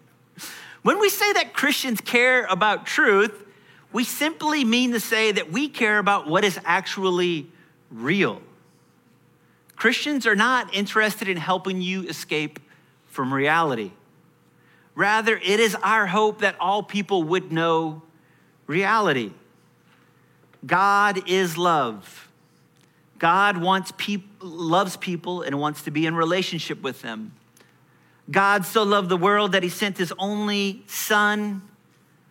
When 0.83 0.99
we 0.99 1.09
say 1.09 1.33
that 1.33 1.53
Christians 1.53 2.01
care 2.01 2.45
about 2.45 2.85
truth, 2.85 3.43
we 3.91 4.03
simply 4.03 4.63
mean 4.63 4.91
to 4.91 4.99
say 4.99 5.31
that 5.31 5.51
we 5.51 5.69
care 5.69 5.97
about 5.97 6.27
what 6.27 6.43
is 6.43 6.59
actually 6.65 7.47
real. 7.89 8.41
Christians 9.75 10.25
are 10.25 10.35
not 10.35 10.73
interested 10.73 11.27
in 11.27 11.37
helping 11.37 11.81
you 11.81 12.03
escape 12.03 12.59
from 13.05 13.33
reality. 13.33 13.91
Rather, 14.95 15.37
it 15.37 15.59
is 15.59 15.75
our 15.75 16.07
hope 16.07 16.41
that 16.41 16.55
all 16.59 16.81
people 16.81 17.23
would 17.23 17.51
know 17.51 18.01
reality. 18.65 19.31
God 20.65 21.29
is 21.29 21.57
love. 21.57 22.29
God 23.19 23.57
wants 23.57 23.91
people, 23.97 24.47
loves 24.47 24.97
people 24.97 25.41
and 25.41 25.59
wants 25.59 25.83
to 25.83 25.91
be 25.91 26.05
in 26.05 26.15
relationship 26.15 26.81
with 26.81 27.01
them. 27.01 27.33
God 28.29 28.65
so 28.65 28.83
loved 28.83 29.09
the 29.09 29.17
world 29.17 29.53
that 29.53 29.63
he 29.63 29.69
sent 29.69 29.97
his 29.97 30.13
only 30.19 30.83
son 30.87 31.61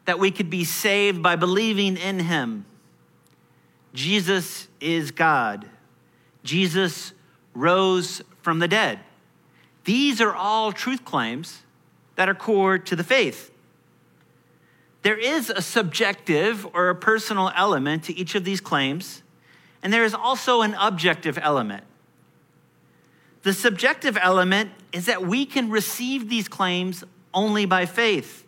that 0.04 0.18
we 0.18 0.30
could 0.30 0.50
be 0.50 0.64
saved 0.64 1.22
by 1.22 1.36
believing 1.36 1.96
in 1.96 2.20
him. 2.20 2.64
Jesus 3.94 4.68
is 4.80 5.10
God. 5.10 5.66
Jesus 6.44 7.12
rose 7.54 8.22
from 8.42 8.58
the 8.58 8.68
dead. 8.68 9.00
These 9.84 10.20
are 10.20 10.34
all 10.34 10.72
truth 10.72 11.04
claims 11.04 11.62
that 12.16 12.28
are 12.28 12.34
core 12.34 12.78
to 12.78 12.94
the 12.94 13.04
faith. 13.04 13.50
There 15.06 15.16
is 15.16 15.50
a 15.50 15.62
subjective 15.62 16.66
or 16.74 16.88
a 16.88 16.94
personal 16.96 17.52
element 17.54 18.02
to 18.06 18.18
each 18.18 18.34
of 18.34 18.42
these 18.42 18.60
claims, 18.60 19.22
and 19.80 19.92
there 19.92 20.02
is 20.02 20.14
also 20.14 20.62
an 20.62 20.74
objective 20.80 21.38
element. 21.40 21.84
The 23.42 23.52
subjective 23.52 24.18
element 24.20 24.72
is 24.92 25.06
that 25.06 25.24
we 25.24 25.46
can 25.46 25.70
receive 25.70 26.28
these 26.28 26.48
claims 26.48 27.04
only 27.32 27.66
by 27.66 27.86
faith. 27.86 28.44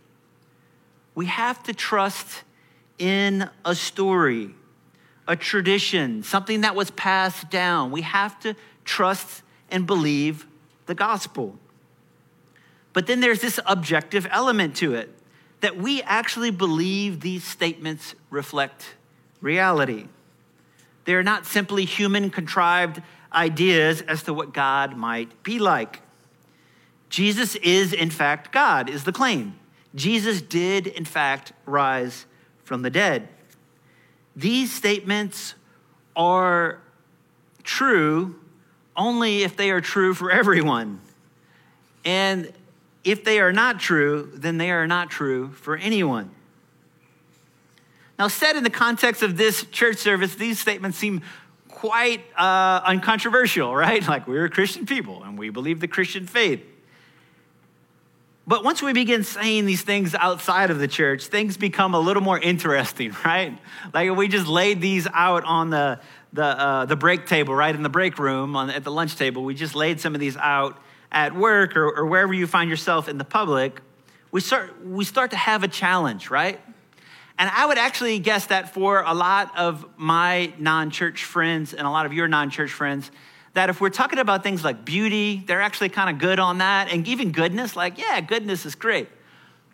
We 1.15 1.27
have 1.27 1.63
to 1.63 1.73
trust 1.73 2.43
in 2.99 3.49
a 3.65 3.77
story, 3.77 4.51
a 5.29 5.37
tradition, 5.37 6.25
something 6.25 6.63
that 6.63 6.75
was 6.75 6.91
passed 6.91 7.51
down. 7.51 7.93
We 7.93 8.03
have 8.03 8.37
to 8.41 8.57
trust 8.85 9.45
and 9.71 9.87
believe 9.87 10.45
the 10.87 10.97
gospel. 10.97 11.57
But 12.93 13.07
then 13.07 13.21
there's 13.21 13.43
this 13.43 13.61
objective 13.65 14.27
element 14.33 14.75
to 14.79 14.95
it 14.95 15.15
that 15.61 15.77
we 15.77 16.03
actually 16.03 16.51
believe 16.51 17.21
these 17.21 17.45
statements 17.45 18.15
reflect 18.31 18.97
reality. 19.41 20.07
They 21.05 21.15
are 21.15 21.23
not 21.23 21.47
simply 21.47 21.85
human 21.85 22.31
contrived 22.31 23.03
ideas 23.33 24.03
as 24.03 24.23
to 24.25 24.35
what 24.35 24.53
God 24.53 24.97
might 24.97 25.43
be 25.43 25.59
like. 25.59 26.03
Jesus 27.09 27.55
is, 27.57 27.93
in 27.93 28.11
fact, 28.11 28.53
God, 28.53 28.89
is 28.89 29.05
the 29.05 29.13
claim. 29.13 29.59
Jesus 29.95 30.43
did, 30.43 30.87
in 30.87 31.05
fact, 31.05 31.53
rise 31.65 32.27
from 32.63 32.83
the 32.83 32.91
dead. 32.91 33.29
These 34.37 34.73
statements 34.73 35.55
are 36.15 36.81
true 37.65 38.39
only 38.97 39.43
if 39.43 39.57
they 39.57 39.71
are 39.71 39.81
true 39.81 40.13
for 40.13 40.31
everyone. 40.41 41.01
And 42.05 42.53
if 43.05 43.25
they 43.25 43.41
are 43.41 43.53
not 43.53 43.81
true, 43.81 44.31
then 44.35 44.59
they 44.59 44.71
are 44.71 44.87
not 44.87 45.11
true 45.11 45.51
for 45.53 45.77
anyone. 45.77 46.31
Now, 48.19 48.29
said 48.29 48.57
in 48.57 48.65
the 48.65 48.71
context 48.71 49.23
of 49.23 49.37
this 49.37 49.65
church 49.67 49.99
service, 49.99 50.35
these 50.35 50.59
statements 50.59 50.99
seem 50.99 51.23
quite 51.69 52.25
uh, 52.37 52.81
uncontroversial, 52.85 53.75
right? 53.75 54.03
Like 54.09 54.27
we're 54.27 54.49
Christian 54.49 54.87
people 54.87 55.23
and 55.23 55.39
we 55.39 55.51
believe 55.51 55.81
the 55.81 55.89
Christian 55.89 56.27
faith. 56.27 56.65
But 58.49 58.65
once 58.65 58.83
we 58.83 58.95
begin 58.95 59.25
saying 59.25 59.67
these 59.67 59.83
things 59.83 60.15
outside 60.15 60.71
of 60.71 60.79
the 60.79 60.89
church, 60.89 61.27
things 61.27 61.59
become 61.59 61.95
a 61.95 62.01
little 62.01 62.23
more 62.23 62.39
interesting, 62.39 63.15
right? 63.25 63.57
Like 63.95 64.11
we 64.17 64.27
just 64.27 64.49
laid 64.49 64.81
these 64.81 65.07
out 65.13 65.45
on 65.45 65.71
the, 65.71 66.01
the, 66.33 66.45
uh, 66.45 66.85
the 66.87 66.97
break 66.97 67.27
table, 67.27 67.55
right? 67.55 67.75
In 67.75 67.83
the 67.83 67.89
break 67.89 68.19
room 68.19 68.57
on, 68.57 68.71
at 68.71 68.83
the 68.83 68.91
lunch 68.91 69.17
table. 69.17 69.45
We 69.45 69.55
just 69.55 69.77
laid 69.77 70.01
some 70.01 70.15
of 70.15 70.21
these 70.21 70.37
out 70.37 70.83
at 71.11 71.35
work 71.35 71.77
or, 71.77 71.89
or 71.89 72.07
wherever 72.07 72.33
you 72.33 72.47
find 72.47 72.69
yourself 72.69 73.09
in 73.09 73.19
the 73.19 73.25
public, 73.25 73.81
we 74.31 74.41
start, 74.41 74.85
we 74.85 75.05
start 75.05 75.31
to 75.31 75.37
have 75.37 75.63
a 75.63 75.69
challenge, 75.69 76.31
right? 76.31 76.61
And 77.39 77.49
I 77.51 77.67
would 77.67 77.79
actually 77.79 78.19
guess 78.19 78.47
that 78.47 78.75
for 78.75 79.03
a 79.03 79.15
lot 79.15 79.57
of 79.57 79.87
my 79.97 80.53
non 80.59 80.91
church 80.91 81.25
friends 81.25 81.73
and 81.73 81.87
a 81.87 81.91
lot 81.91 82.05
of 82.05 82.13
your 82.13 82.27
non 82.27 82.51
church 82.51 82.73
friends, 82.73 83.11
that 83.55 83.71
if 83.71 83.81
we're 83.81 83.91
talking 83.91 84.19
about 84.19 84.43
things 84.43 84.65
like 84.65 84.85
beauty, 84.85 85.43
they're 85.47 85.61
actually 85.61 85.89
kind 85.89 86.11
of 86.11 86.19
good 86.19 86.39
on 86.39 86.59
that. 86.59 86.93
And 86.93 87.07
even 87.07 87.33
goodness, 87.33 87.77
like, 87.77 87.99
yeah, 87.99 88.21
goodness 88.21 88.67
is 88.67 88.75
great. 88.75 89.09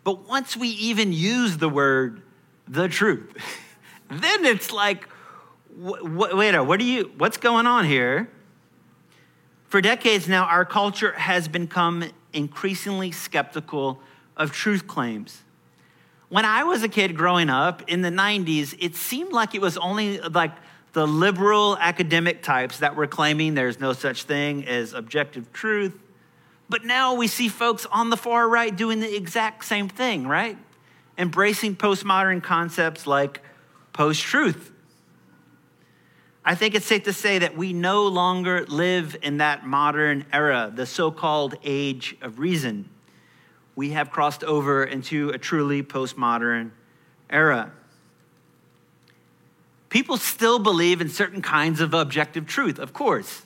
But 0.03 0.27
once 0.27 0.55
we 0.55 0.69
even 0.69 1.11
use 1.11 1.57
the 1.57 1.67
word 1.67 2.21
the 2.67 2.87
truth, 2.87 3.35
then 4.09 4.45
it's 4.45 4.71
like, 4.71 5.09
wait, 5.75 6.55
a, 6.55 6.63
what 6.63 6.79
are 6.79 6.83
you, 6.83 7.11
what's 7.17 7.37
going 7.37 7.65
on 7.65 7.85
here? 7.85 8.29
For 9.75 9.81
decades 9.81 10.29
now, 10.29 10.45
our 10.45 10.63
culture 10.63 11.11
has 11.11 11.49
become 11.49 12.05
increasingly 12.31 13.11
skeptical 13.11 13.99
of 14.37 14.53
truth 14.53 14.87
claims. 14.87 15.43
When 16.29 16.45
I 16.45 16.63
was 16.63 16.81
a 16.81 16.87
kid 16.87 17.17
growing 17.17 17.49
up 17.49 17.81
in 17.89 18.01
the 18.01 18.09
90s, 18.09 18.73
it 18.79 18.95
seemed 18.95 19.33
like 19.33 19.53
it 19.53 19.59
was 19.59 19.75
only 19.75 20.21
like 20.21 20.53
the 20.93 21.05
liberal 21.05 21.77
academic 21.77 22.41
types 22.41 22.79
that 22.79 22.95
were 22.95 23.05
claiming 23.05 23.53
there's 23.53 23.77
no 23.77 23.91
such 23.91 24.23
thing 24.23 24.65
as 24.65 24.93
objective 24.93 25.51
truth. 25.51 25.99
But 26.69 26.85
now 26.85 27.15
we 27.15 27.27
see 27.27 27.49
folks 27.49 27.85
on 27.87 28.09
the 28.09 28.15
far 28.15 28.47
right 28.47 28.73
doing 28.73 29.01
the 29.01 29.13
exact 29.13 29.65
same 29.65 29.89
thing, 29.89 30.25
right? 30.25 30.57
Embracing 31.17 31.75
postmodern 31.75 32.41
concepts 32.41 33.05
like 33.05 33.41
post 33.91 34.21
truth 34.21 34.71
I 36.47 36.53
think 36.53 36.75
it's 36.75 36.85
safe 36.85 37.03
to 37.03 37.13
say 37.13 37.39
that 37.39 37.57
we 37.57 37.73
no 37.73 38.05
longer 38.05 38.65
live 38.67 39.17
in 39.23 39.37
that 39.37 39.65
modern 39.65 40.25
era, 40.31 40.71
the 40.73 40.85
so 40.85 41.09
called 41.09 41.55
age 41.63 42.15
of 42.21 42.37
reason. 42.37 42.87
We 43.75 43.89
have 43.91 44.11
crossed 44.11 44.43
over 44.43 44.83
into 44.83 45.31
a 45.31 45.39
truly 45.39 45.81
postmodern 45.81 46.69
era. 47.31 47.71
People 49.89 50.17
still 50.17 50.59
believe 50.59 51.01
in 51.01 51.09
certain 51.09 51.41
kinds 51.41 51.81
of 51.81 51.95
objective 51.95 52.45
truth, 52.45 52.77
of 52.77 52.93
course. 52.93 53.41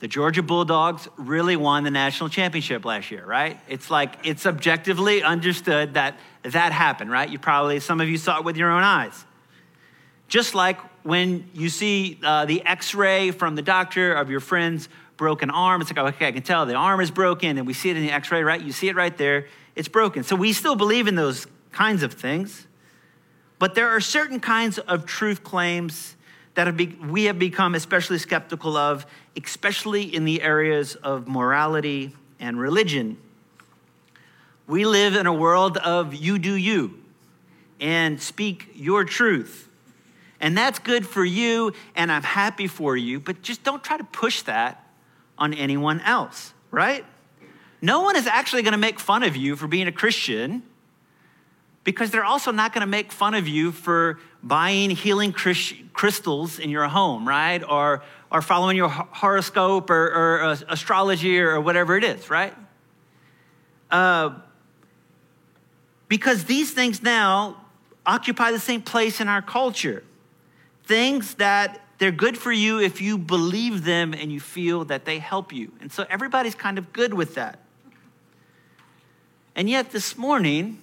The 0.00 0.08
Georgia 0.08 0.42
Bulldogs 0.42 1.08
really 1.16 1.56
won 1.56 1.84
the 1.84 1.90
national 1.90 2.28
championship 2.28 2.84
last 2.84 3.10
year, 3.10 3.24
right? 3.24 3.58
It's 3.68 3.90
like 3.90 4.16
it's 4.24 4.44
objectively 4.44 5.22
understood 5.22 5.94
that 5.94 6.18
that 6.42 6.72
happened, 6.72 7.10
right? 7.10 7.28
You 7.28 7.38
probably, 7.38 7.80
some 7.80 8.00
of 8.02 8.08
you 8.08 8.18
saw 8.18 8.38
it 8.38 8.44
with 8.44 8.58
your 8.58 8.70
own 8.70 8.82
eyes. 8.82 9.24
Just 10.28 10.54
like 10.54 10.78
when 11.02 11.48
you 11.54 11.68
see 11.68 12.18
uh, 12.22 12.44
the 12.44 12.64
x 12.64 12.94
ray 12.94 13.30
from 13.30 13.54
the 13.54 13.62
doctor 13.62 14.12
of 14.12 14.30
your 14.30 14.40
friend's 14.40 14.88
broken 15.16 15.50
arm, 15.50 15.80
it's 15.80 15.90
like, 15.94 16.14
okay, 16.14 16.28
I 16.28 16.32
can 16.32 16.42
tell 16.42 16.66
the 16.66 16.74
arm 16.74 17.00
is 17.00 17.10
broken, 17.10 17.58
and 17.58 17.66
we 17.66 17.74
see 17.74 17.90
it 17.90 17.96
in 17.96 18.02
the 18.02 18.12
x 18.12 18.30
ray, 18.30 18.42
right? 18.42 18.60
You 18.60 18.72
see 18.72 18.88
it 18.88 18.96
right 18.96 19.16
there, 19.16 19.46
it's 19.76 19.88
broken. 19.88 20.22
So 20.22 20.36
we 20.36 20.52
still 20.52 20.76
believe 20.76 21.08
in 21.08 21.14
those 21.14 21.46
kinds 21.72 22.02
of 22.02 22.14
things. 22.14 22.66
But 23.58 23.74
there 23.74 23.88
are 23.88 24.00
certain 24.00 24.40
kinds 24.40 24.78
of 24.78 25.06
truth 25.06 25.44
claims 25.44 26.16
that 26.54 26.66
have 26.66 26.76
be, 26.76 26.86
we 26.86 27.24
have 27.24 27.38
become 27.38 27.74
especially 27.74 28.18
skeptical 28.18 28.76
of, 28.76 29.06
especially 29.42 30.02
in 30.02 30.24
the 30.24 30.42
areas 30.42 30.94
of 30.96 31.28
morality 31.28 32.14
and 32.38 32.58
religion. 32.58 33.16
We 34.66 34.84
live 34.86 35.14
in 35.14 35.26
a 35.26 35.32
world 35.32 35.76
of 35.78 36.14
you 36.14 36.38
do 36.38 36.54
you 36.54 36.98
and 37.80 38.20
speak 38.20 38.68
your 38.74 39.04
truth. 39.04 39.69
And 40.40 40.56
that's 40.56 40.78
good 40.78 41.06
for 41.06 41.24
you, 41.24 41.72
and 41.94 42.10
I'm 42.10 42.22
happy 42.22 42.66
for 42.66 42.96
you, 42.96 43.20
but 43.20 43.42
just 43.42 43.62
don't 43.62 43.84
try 43.84 43.98
to 43.98 44.04
push 44.04 44.42
that 44.42 44.86
on 45.36 45.52
anyone 45.52 46.00
else, 46.00 46.54
right? 46.70 47.04
No 47.82 48.00
one 48.00 48.16
is 48.16 48.26
actually 48.26 48.62
going 48.62 48.72
to 48.72 48.78
make 48.78 48.98
fun 48.98 49.22
of 49.22 49.36
you 49.36 49.56
for 49.56 49.66
being 49.66 49.86
a 49.86 49.92
Christian, 49.92 50.62
because 51.84 52.10
they're 52.10 52.24
also 52.24 52.52
not 52.52 52.72
going 52.72 52.82
to 52.82 52.86
make 52.86 53.10
fun 53.10 53.34
of 53.34 53.48
you 53.48 53.72
for 53.72 54.18
buying 54.42 54.90
healing 54.90 55.32
crystals 55.32 56.58
in 56.58 56.70
your 56.70 56.86
home, 56.88 57.26
right? 57.26 57.62
Or, 57.66 58.02
or 58.30 58.42
following 58.42 58.76
your 58.76 58.88
horoscope 58.88 59.90
or, 59.90 60.06
or 60.06 60.42
uh, 60.42 60.56
astrology 60.68 61.40
or 61.40 61.60
whatever 61.60 61.96
it 61.96 62.04
is, 62.04 62.30
right? 62.30 62.54
Uh, 63.90 64.38
because 66.08 66.44
these 66.44 66.72
things 66.72 67.02
now 67.02 67.56
occupy 68.04 68.52
the 68.52 68.58
same 68.58 68.82
place 68.82 69.20
in 69.20 69.28
our 69.28 69.42
culture. 69.42 70.02
Things 70.90 71.34
that 71.34 71.80
they're 71.98 72.10
good 72.10 72.36
for 72.36 72.50
you 72.50 72.80
if 72.80 73.00
you 73.00 73.16
believe 73.16 73.84
them 73.84 74.12
and 74.12 74.32
you 74.32 74.40
feel 74.40 74.84
that 74.86 75.04
they 75.04 75.20
help 75.20 75.52
you. 75.52 75.70
And 75.80 75.92
so 75.92 76.04
everybody's 76.10 76.56
kind 76.56 76.78
of 76.78 76.92
good 76.92 77.14
with 77.14 77.36
that. 77.36 77.60
And 79.54 79.70
yet 79.70 79.92
this 79.92 80.18
morning, 80.18 80.80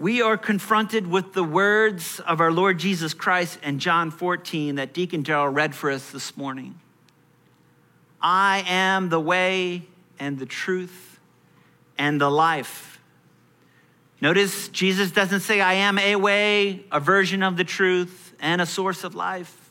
we 0.00 0.20
are 0.20 0.36
confronted 0.36 1.06
with 1.06 1.32
the 1.32 1.44
words 1.44 2.18
of 2.26 2.40
our 2.40 2.50
Lord 2.50 2.80
Jesus 2.80 3.14
Christ 3.14 3.60
in 3.62 3.78
John 3.78 4.10
14 4.10 4.74
that 4.74 4.92
Deacon 4.92 5.22
Darrell 5.22 5.48
read 5.48 5.72
for 5.72 5.92
us 5.92 6.10
this 6.10 6.36
morning. 6.36 6.80
I 8.20 8.64
am 8.66 9.10
the 9.10 9.20
way 9.20 9.84
and 10.18 10.40
the 10.40 10.46
truth 10.46 11.20
and 11.96 12.20
the 12.20 12.32
life. 12.32 12.98
Notice 14.20 14.66
Jesus 14.70 15.12
doesn't 15.12 15.40
say, 15.40 15.60
I 15.60 15.74
am 15.74 16.00
a 16.00 16.16
way, 16.16 16.84
a 16.90 16.98
version 16.98 17.44
of 17.44 17.56
the 17.56 17.62
truth, 17.62 18.23
and 18.40 18.60
a 18.60 18.66
source 18.66 19.04
of 19.04 19.14
life. 19.14 19.70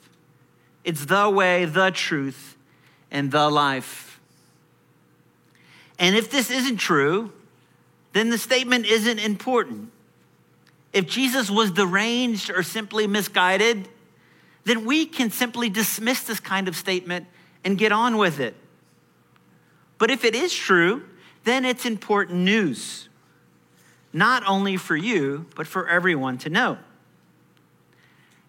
It's 0.84 1.06
the 1.06 1.30
way, 1.30 1.66
the 1.66 1.92
truth, 1.92 2.58
and 3.12 3.32
the 3.32 3.50
life. 3.50 4.20
And 6.00 6.16
if 6.16 6.30
this 6.30 6.52
isn't 6.52 6.78
true, 6.78 7.32
then 8.14 8.30
the 8.30 8.38
statement 8.38 8.86
isn't 8.86 9.20
important. 9.20 9.92
If 10.92 11.08
Jesus 11.08 11.50
was 11.50 11.72
deranged 11.72 12.50
or 12.50 12.64
simply 12.64 13.08
misguided, 13.08 13.88
then 14.66 14.86
we 14.86 15.06
can 15.06 15.32
simply 15.32 15.70
dismiss 15.70 16.24
this 16.24 16.40
kind 16.40 16.68
of 16.68 16.76
statement 16.76 17.28
and 17.64 17.78
get 17.78 17.92
on 17.92 18.18
with 18.18 18.40
it. 18.40 18.56
But 19.98 20.12
if 20.12 20.24
it 20.24 20.36
is 20.36 20.54
true, 20.54 21.04
then 21.44 21.66
it's 21.66 21.86
important 21.86 22.40
news, 22.40 23.10
not 24.12 24.44
only 24.46 24.78
for 24.78 24.96
you, 24.96 25.48
but 25.56 25.68
for 25.68 25.88
everyone 25.88 26.38
to 26.40 26.50
know. 26.50 26.78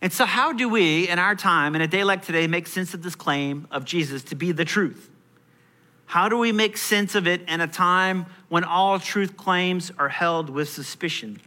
And 0.04 0.12
so, 0.12 0.26
how 0.26 0.52
do 0.52 0.68
we, 0.68 1.08
in 1.08 1.18
our 1.18 1.34
time, 1.34 1.74
in 1.74 1.80
a 1.80 1.86
day 1.86 2.04
like 2.04 2.20
today, 2.20 2.46
make 2.46 2.66
sense 2.66 2.92
of 2.92 3.02
this 3.02 3.14
claim 3.14 3.66
of 3.70 3.86
Jesus 3.86 4.22
to 4.24 4.34
be 4.34 4.52
the 4.52 4.66
truth? 4.66 5.08
How 6.04 6.28
do 6.28 6.36
we 6.36 6.52
make 6.52 6.76
sense 6.76 7.14
of 7.14 7.26
it 7.26 7.40
in 7.48 7.62
a 7.62 7.66
time 7.66 8.26
when 8.50 8.64
all 8.64 8.98
truth 8.98 9.34
claims 9.38 9.90
are 9.98 10.10
held 10.10 10.50
with 10.50 10.68
suspicion? 10.68 11.40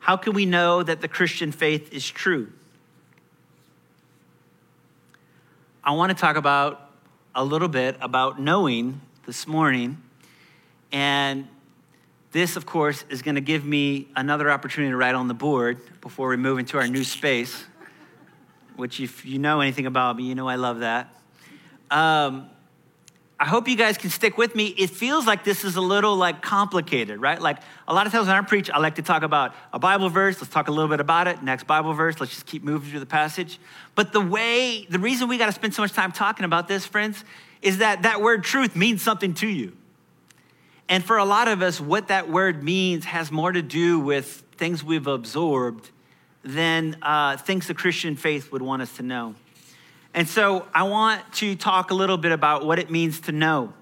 How 0.00 0.16
can 0.16 0.32
we 0.32 0.44
know 0.44 0.82
that 0.82 1.00
the 1.02 1.06
Christian 1.06 1.52
faith 1.52 1.92
is 1.92 2.04
true? 2.04 2.50
I 5.84 5.92
want 5.92 6.10
to 6.10 6.18
talk 6.20 6.34
about 6.34 6.90
a 7.36 7.44
little 7.44 7.68
bit 7.68 7.96
about 8.00 8.40
knowing 8.40 9.00
this 9.24 9.46
morning. 9.46 10.02
And 10.90 11.46
this, 12.34 12.56
of 12.56 12.66
course, 12.66 13.04
is 13.08 13.22
going 13.22 13.36
to 13.36 13.40
give 13.40 13.64
me 13.64 14.08
another 14.16 14.50
opportunity 14.50 14.90
to 14.90 14.96
write 14.96 15.14
on 15.14 15.28
the 15.28 15.34
board 15.34 15.78
before 16.00 16.28
we 16.28 16.36
move 16.36 16.58
into 16.58 16.76
our 16.76 16.88
new 16.88 17.04
space, 17.04 17.64
which, 18.74 18.98
if 18.98 19.24
you 19.24 19.38
know 19.38 19.60
anything 19.60 19.86
about 19.86 20.16
me, 20.16 20.24
you 20.24 20.34
know 20.34 20.48
I 20.48 20.56
love 20.56 20.80
that. 20.80 21.14
Um, 21.92 22.50
I 23.38 23.44
hope 23.44 23.68
you 23.68 23.76
guys 23.76 23.96
can 23.96 24.10
stick 24.10 24.36
with 24.36 24.56
me. 24.56 24.66
It 24.66 24.90
feels 24.90 25.28
like 25.28 25.44
this 25.44 25.62
is 25.62 25.76
a 25.76 25.80
little 25.80 26.16
like 26.16 26.42
complicated, 26.42 27.20
right? 27.20 27.40
Like 27.40 27.58
a 27.86 27.94
lot 27.94 28.08
of 28.08 28.12
times 28.12 28.26
when 28.26 28.34
I 28.34 28.40
preach, 28.40 28.68
I 28.68 28.78
like 28.78 28.96
to 28.96 29.02
talk 29.02 29.22
about 29.22 29.54
a 29.72 29.78
Bible 29.78 30.08
verse. 30.08 30.40
Let's 30.40 30.52
talk 30.52 30.66
a 30.66 30.72
little 30.72 30.88
bit 30.88 30.98
about 30.98 31.28
it. 31.28 31.40
Next 31.40 31.68
Bible 31.68 31.92
verse. 31.92 32.18
Let's 32.18 32.32
just 32.32 32.46
keep 32.46 32.64
moving 32.64 32.90
through 32.90 33.00
the 33.00 33.06
passage. 33.06 33.60
But 33.94 34.12
the 34.12 34.20
way, 34.20 34.88
the 34.90 34.98
reason 34.98 35.28
we 35.28 35.38
got 35.38 35.46
to 35.46 35.52
spend 35.52 35.72
so 35.72 35.82
much 35.82 35.92
time 35.92 36.10
talking 36.10 36.44
about 36.44 36.66
this, 36.66 36.84
friends, 36.84 37.24
is 37.62 37.78
that 37.78 38.02
that 38.02 38.20
word 38.20 38.42
truth 38.42 38.74
means 38.74 39.02
something 39.02 39.34
to 39.34 39.46
you. 39.46 39.76
And 40.88 41.02
for 41.04 41.16
a 41.16 41.24
lot 41.24 41.48
of 41.48 41.62
us, 41.62 41.80
what 41.80 42.08
that 42.08 42.28
word 42.28 42.62
means 42.62 43.06
has 43.06 43.32
more 43.32 43.50
to 43.50 43.62
do 43.62 43.98
with 43.98 44.44
things 44.56 44.84
we've 44.84 45.06
absorbed 45.06 45.90
than 46.42 46.96
uh, 47.02 47.36
things 47.38 47.66
the 47.66 47.74
Christian 47.74 48.16
faith 48.16 48.52
would 48.52 48.62
want 48.62 48.82
us 48.82 48.96
to 48.96 49.02
know. 49.02 49.34
And 50.12 50.28
so 50.28 50.68
I 50.74 50.84
want 50.84 51.20
to 51.34 51.56
talk 51.56 51.90
a 51.90 51.94
little 51.94 52.18
bit 52.18 52.32
about 52.32 52.64
what 52.64 52.78
it 52.78 52.90
means 52.90 53.20
to 53.22 53.32
know. 53.32 53.72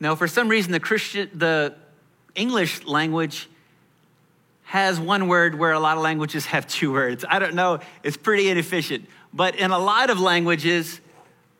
Now, 0.00 0.14
for 0.14 0.28
some 0.28 0.48
reason, 0.48 0.70
the 0.72 0.80
Christian, 0.80 1.30
the 1.34 1.74
English 2.34 2.84
language 2.84 3.48
has 4.64 4.98
one 4.98 5.28
word 5.28 5.54
where 5.54 5.72
a 5.72 5.78
lot 5.78 5.96
of 5.96 6.02
languages 6.02 6.46
have 6.46 6.66
two 6.66 6.92
words. 6.92 7.24
I 7.28 7.38
don't 7.38 7.54
know, 7.54 7.80
it's 8.02 8.16
pretty 8.16 8.48
inefficient. 8.48 9.06
But 9.32 9.56
in 9.56 9.70
a 9.70 9.78
lot 9.78 10.10
of 10.10 10.18
languages, 10.18 11.00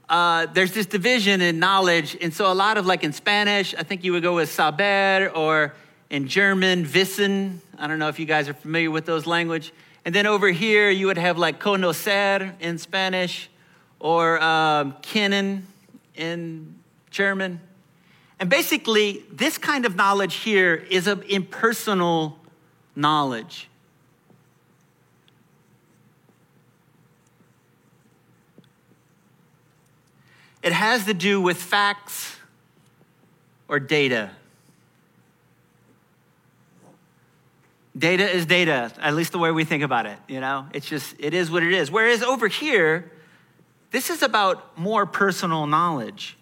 uh, 0.09 0.47
there's 0.47 0.73
this 0.73 0.87
division 0.87 1.40
in 1.40 1.59
knowledge. 1.59 2.17
And 2.21 2.33
so, 2.33 2.51
a 2.51 2.55
lot 2.55 2.77
of 2.77 2.87
like 2.87 3.05
in 3.05 3.12
Spanish, 3.12 3.75
I 3.75 3.83
think 3.83 4.05
you 4.05 4.12
would 4.12 4.23
go 4.23 4.35
with 4.35 4.51
saber, 4.51 5.31
or 5.35 5.75
in 6.11 6.29
German, 6.29 6.85
Wissen. 6.85 7.61
I 7.79 7.87
don't 7.87 7.99
know 7.99 8.09
if 8.09 8.19
you 8.19 8.27
guys 8.27 8.49
are 8.49 8.55
familiar 8.55 8.90
with 8.90 9.07
those 9.07 9.27
language. 9.27 9.73
And 10.05 10.14
then 10.14 10.27
over 10.27 10.49
here, 10.49 10.90
you 10.90 11.07
would 11.07 11.19
have 11.19 11.38
like 11.38 11.59
conocer 11.59 12.55
in 12.61 12.79
Spanish 12.79 13.49
or 13.99 14.40
um, 14.43 14.93
kennen 15.03 15.62
in 16.14 16.75
German. 17.11 17.61
And 18.38 18.51
basically, 18.51 19.25
this 19.33 19.57
kind 19.57 19.87
of 19.87 19.97
knowledge 19.97 20.37
here 20.37 20.75
is 20.75 21.07
an 21.07 21.23
impersonal 21.23 22.38
knowledge. 22.96 23.68
It 30.62 30.72
has 30.72 31.04
to 31.04 31.14
do 31.14 31.40
with 31.40 31.59
facts 31.59 32.37
or 33.68 33.78
data. 33.78 34.30
Data 37.96 38.28
is 38.28 38.46
data, 38.46 38.90
at 38.98 39.14
least 39.14 39.33
the 39.33 39.38
way 39.38 39.52
we 39.52 39.64
think 39.64 39.83
about 39.83 40.07
it, 40.07 40.18
you 40.26 40.40
know? 40.40 40.66
It's 40.72 40.87
just, 40.87 41.14
it 41.18 41.35
is 41.35 41.50
what 41.50 41.62
it 41.62 41.72
is. 41.72 41.90
Whereas 41.90 42.22
over 42.22 42.48
here, 42.48 43.12
this 43.90 44.11
is 44.11 44.22
about 44.22 44.76
more 44.76 45.07
personal 45.07 45.66
knowledge. 45.66 46.37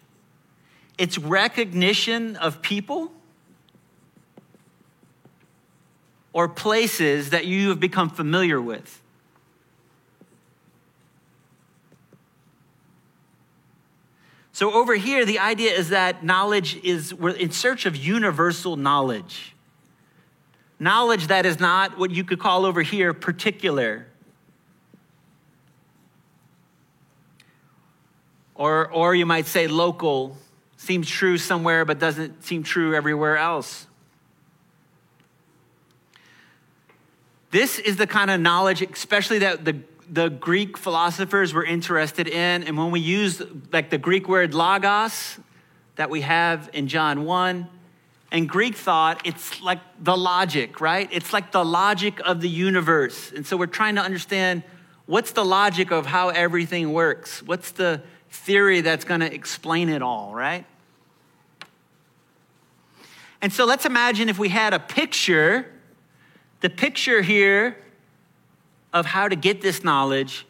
It's 0.96 1.18
recognition 1.18 2.36
of 2.36 2.62
people 2.62 3.12
or 6.33 6.49
places 6.49 7.31
that 7.31 7.47
you 7.47 7.68
have 7.68 7.81
become 7.81 8.09
familiar 8.09 8.61
with. 8.61 9.01
So, 14.55 14.73
over 14.73 14.95
here, 14.95 15.25
the 15.25 15.38
idea 15.38 15.73
is 15.73 15.88
that 15.88 16.23
knowledge 16.23 16.77
is, 16.85 17.14
we're 17.14 17.31
in 17.31 17.51
search 17.51 17.87
of 17.87 17.97
universal 17.97 18.77
knowledge. 18.77 19.55
Knowledge 20.79 21.29
that 21.29 21.47
is 21.47 21.59
not 21.59 21.99
what 21.99 22.11
you 22.11 22.23
could 22.23 22.38
call 22.38 22.66
over 22.66 22.83
here 22.83 23.14
particular. 23.14 24.07
Or, 28.55 28.90
or 28.90 29.14
you 29.14 29.25
might 29.25 29.47
say 29.47 29.66
local, 29.68 30.37
seems 30.77 31.09
true 31.09 31.38
somewhere 31.38 31.85
but 31.85 31.99
doesn't 31.99 32.45
seem 32.45 32.62
true 32.62 32.95
everywhere 32.95 33.38
else. 33.38 33.87
This 37.52 37.78
is 37.78 37.98
the 37.98 38.06
kind 38.06 38.30
of 38.30 38.40
knowledge, 38.40 38.80
especially 38.80 39.40
that 39.40 39.64
the, 39.64 39.76
the 40.10 40.30
Greek 40.30 40.78
philosophers 40.78 41.52
were 41.52 41.64
interested 41.64 42.26
in. 42.26 42.64
And 42.64 42.78
when 42.78 42.90
we 42.90 42.98
use 42.98 43.42
like 43.70 43.90
the 43.90 43.98
Greek 43.98 44.26
word 44.26 44.54
logos 44.54 45.38
that 45.96 46.08
we 46.08 46.22
have 46.22 46.70
in 46.72 46.88
John 46.88 47.26
1, 47.26 47.68
and 48.32 48.48
Greek 48.48 48.74
thought, 48.74 49.20
it's 49.26 49.60
like 49.60 49.80
the 50.00 50.16
logic, 50.16 50.80
right? 50.80 51.06
It's 51.12 51.34
like 51.34 51.52
the 51.52 51.62
logic 51.62 52.18
of 52.24 52.40
the 52.40 52.48
universe. 52.48 53.30
And 53.30 53.46
so 53.46 53.58
we're 53.58 53.66
trying 53.66 53.96
to 53.96 54.00
understand 54.00 54.62
what's 55.04 55.32
the 55.32 55.44
logic 55.44 55.90
of 55.90 56.06
how 56.06 56.30
everything 56.30 56.94
works? 56.94 57.42
What's 57.42 57.72
the 57.72 58.00
theory 58.30 58.80
that's 58.80 59.04
going 59.04 59.20
to 59.20 59.30
explain 59.32 59.90
it 59.90 60.00
all, 60.00 60.34
right? 60.34 60.64
And 63.42 63.52
so 63.52 63.66
let's 63.66 63.84
imagine 63.84 64.30
if 64.30 64.38
we 64.38 64.48
had 64.48 64.72
a 64.72 64.78
picture, 64.78 65.66
the 66.62 66.70
picture 66.70 67.22
here 67.22 67.77
of 68.92 69.07
how 69.07 69.29
to 69.29 69.37
get 69.37 69.61
this 69.61 69.85
knowledge 69.85 70.46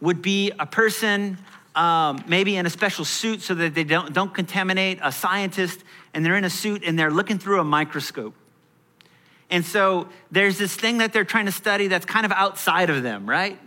would 0.00 0.22
be 0.22 0.52
a 0.58 0.66
person 0.66 1.38
um, 1.74 2.22
maybe 2.28 2.56
in 2.56 2.66
a 2.66 2.70
special 2.70 3.04
suit 3.04 3.42
so 3.42 3.54
that 3.54 3.74
they 3.74 3.84
don't, 3.84 4.12
don't 4.12 4.32
contaminate, 4.32 4.98
a 5.02 5.10
scientist 5.10 5.82
and 6.12 6.24
they're 6.24 6.36
in 6.36 6.44
a 6.44 6.50
suit 6.50 6.84
and 6.84 6.98
they're 6.98 7.10
looking 7.10 7.38
through 7.38 7.60
a 7.60 7.64
microscope. 7.64 8.34
And 9.50 9.64
so 9.64 10.08
there's 10.30 10.58
this 10.58 10.74
thing 10.74 10.98
that 10.98 11.12
they're 11.12 11.24
trying 11.24 11.46
to 11.46 11.52
study 11.52 11.88
that's 11.88 12.06
kind 12.06 12.24
of 12.24 12.32
outside 12.32 12.90
of 12.90 13.02
them, 13.02 13.28
right? 13.28 13.58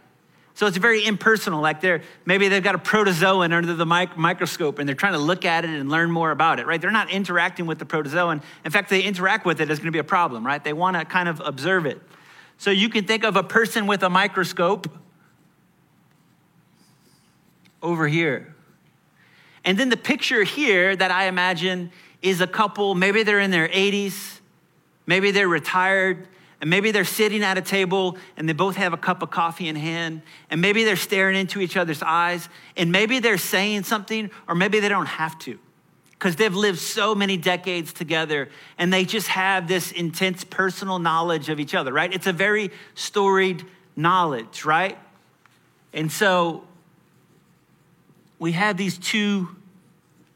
So 0.57 0.65
it's 0.65 0.77
very 0.77 1.05
impersonal. 1.05 1.61
Like 1.61 1.81
they're 1.81 2.01
maybe 2.25 2.47
they've 2.47 2.63
got 2.63 2.73
a 2.73 2.79
protozoan 2.79 3.53
under 3.53 3.75
the 3.75 3.85
mic- 3.85 4.17
microscope 4.17 4.79
and 4.79 4.89
they're 4.89 4.95
trying 4.95 5.13
to 5.13 5.19
look 5.19 5.45
at 5.45 5.63
it 5.63 5.69
and 5.69 5.87
learn 5.87 6.09
more 6.09 6.31
about 6.31 6.59
it, 6.59 6.65
right? 6.65 6.81
They're 6.81 6.89
not 6.89 7.11
interacting 7.11 7.67
with 7.67 7.77
the 7.77 7.85
protozoan. 7.85 8.41
In 8.65 8.71
fact, 8.71 8.89
they 8.89 9.03
interact 9.03 9.45
with 9.45 9.61
it, 9.61 9.69
it's 9.69 9.79
going 9.79 9.85
to 9.85 9.91
be 9.91 9.99
a 9.99 10.03
problem, 10.03 10.43
right? 10.43 10.63
They 10.63 10.73
want 10.73 10.97
to 10.97 11.05
kind 11.05 11.29
of 11.29 11.43
observe 11.45 11.85
it. 11.85 12.01
So 12.57 12.71
you 12.71 12.89
can 12.89 13.05
think 13.05 13.23
of 13.23 13.35
a 13.35 13.43
person 13.43 13.85
with 13.85 14.01
a 14.01 14.09
microscope 14.09 14.89
over 17.83 18.07
here. 18.07 18.55
And 19.63 19.77
then 19.77 19.89
the 19.89 19.95
picture 19.95 20.43
here 20.43 20.95
that 20.95 21.11
I 21.11 21.27
imagine 21.27 21.91
is 22.23 22.41
a 22.41 22.47
couple, 22.47 22.95
maybe 22.95 23.21
they're 23.21 23.39
in 23.39 23.51
their 23.51 23.67
80s, 23.67 24.39
maybe 25.05 25.29
they're 25.29 25.47
retired, 25.47 26.27
and 26.59 26.69
maybe 26.69 26.91
they're 26.91 27.05
sitting 27.05 27.43
at 27.43 27.57
a 27.57 27.61
table 27.61 28.17
and 28.35 28.47
they 28.49 28.53
both 28.53 28.75
have 28.75 28.93
a 28.93 28.97
cup 28.97 29.21
of 29.21 29.29
coffee 29.29 29.67
in 29.67 29.75
hand, 29.75 30.21
and 30.49 30.61
maybe 30.61 30.83
they're 30.83 30.95
staring 30.95 31.37
into 31.37 31.59
each 31.61 31.77
other's 31.77 32.01
eyes, 32.01 32.49
and 32.75 32.91
maybe 32.91 33.19
they're 33.19 33.37
saying 33.37 33.83
something, 33.83 34.29
or 34.47 34.55
maybe 34.55 34.79
they 34.79 34.89
don't 34.89 35.05
have 35.05 35.37
to 35.39 35.59
because 36.17 36.35
they've 36.35 36.55
lived 36.55 36.79
so 36.79 37.13
many 37.13 37.37
decades 37.37 37.93
together 37.93 38.49
and 38.79 38.91
they 38.91 39.05
just 39.05 39.27
have 39.27 39.67
this 39.67 39.91
intense 39.91 40.43
personal 40.43 40.97
knowledge 40.97 41.47
of 41.49 41.59
each 41.59 41.75
other, 41.75 41.93
right? 41.93 42.11
It's 42.11 42.25
a 42.25 42.33
very 42.33 42.71
storied 42.95 43.63
knowledge, 43.95 44.65
right? 44.65 44.97
And 45.93 46.11
so 46.11 46.63
we 48.39 48.53
have 48.53 48.77
these 48.77 48.97
two 48.97 49.49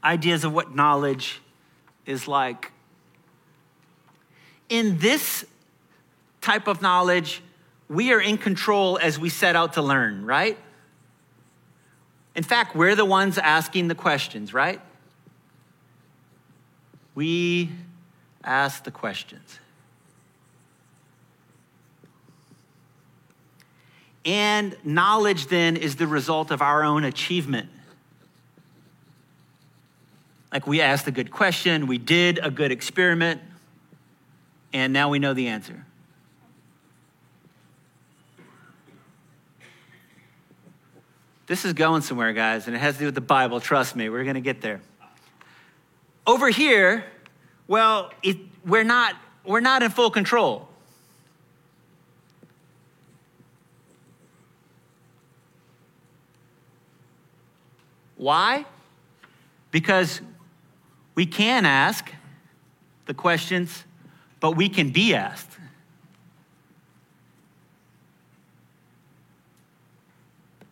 ideas 0.04 0.44
of 0.44 0.52
what 0.52 0.74
knowledge 0.74 1.40
is 2.06 2.28
like. 2.28 2.70
In 4.68 4.98
this 4.98 5.44
type 6.42 6.66
of 6.66 6.82
knowledge, 6.82 7.40
we 7.88 8.12
are 8.12 8.20
in 8.20 8.36
control 8.36 8.98
as 9.00 9.18
we 9.18 9.30
set 9.30 9.56
out 9.56 9.74
to 9.74 9.82
learn, 9.82 10.26
right? 10.26 10.58
In 12.34 12.42
fact, 12.42 12.74
we're 12.76 12.94
the 12.94 13.04
ones 13.04 13.38
asking 13.38 13.88
the 13.88 13.94
questions, 13.94 14.52
right? 14.52 14.80
We 17.14 17.70
ask 18.44 18.84
the 18.84 18.90
questions. 18.90 19.58
And 24.24 24.76
knowledge 24.84 25.48
then 25.48 25.76
is 25.76 25.96
the 25.96 26.06
result 26.06 26.50
of 26.50 26.62
our 26.62 26.84
own 26.84 27.04
achievement. 27.04 27.68
Like 30.52 30.66
we 30.66 30.80
asked 30.80 31.06
a 31.06 31.10
good 31.10 31.30
question, 31.30 31.86
we 31.86 31.98
did 31.98 32.38
a 32.42 32.50
good 32.50 32.72
experiment, 32.72 33.40
and 34.72 34.92
now 34.92 35.08
we 35.08 35.18
know 35.18 35.34
the 35.34 35.48
answer. 35.48 35.84
This 41.52 41.66
is 41.66 41.74
going 41.74 42.00
somewhere, 42.00 42.32
guys, 42.32 42.66
and 42.66 42.74
it 42.74 42.78
has 42.78 42.94
to 42.94 43.00
do 43.00 43.04
with 43.04 43.14
the 43.14 43.20
Bible. 43.20 43.60
Trust 43.60 43.94
me, 43.94 44.08
we're 44.08 44.22
going 44.24 44.36
to 44.36 44.40
get 44.40 44.62
there. 44.62 44.80
Over 46.26 46.48
here, 46.48 47.04
well, 47.68 48.10
it, 48.22 48.38
we're, 48.64 48.84
not, 48.84 49.16
we're 49.44 49.60
not 49.60 49.82
in 49.82 49.90
full 49.90 50.10
control. 50.10 50.66
Why? 58.16 58.64
Because 59.70 60.22
we 61.14 61.26
can 61.26 61.66
ask 61.66 62.10
the 63.04 63.12
questions, 63.12 63.84
but 64.40 64.52
we 64.52 64.70
can 64.70 64.88
be 64.88 65.14
asked. 65.14 65.50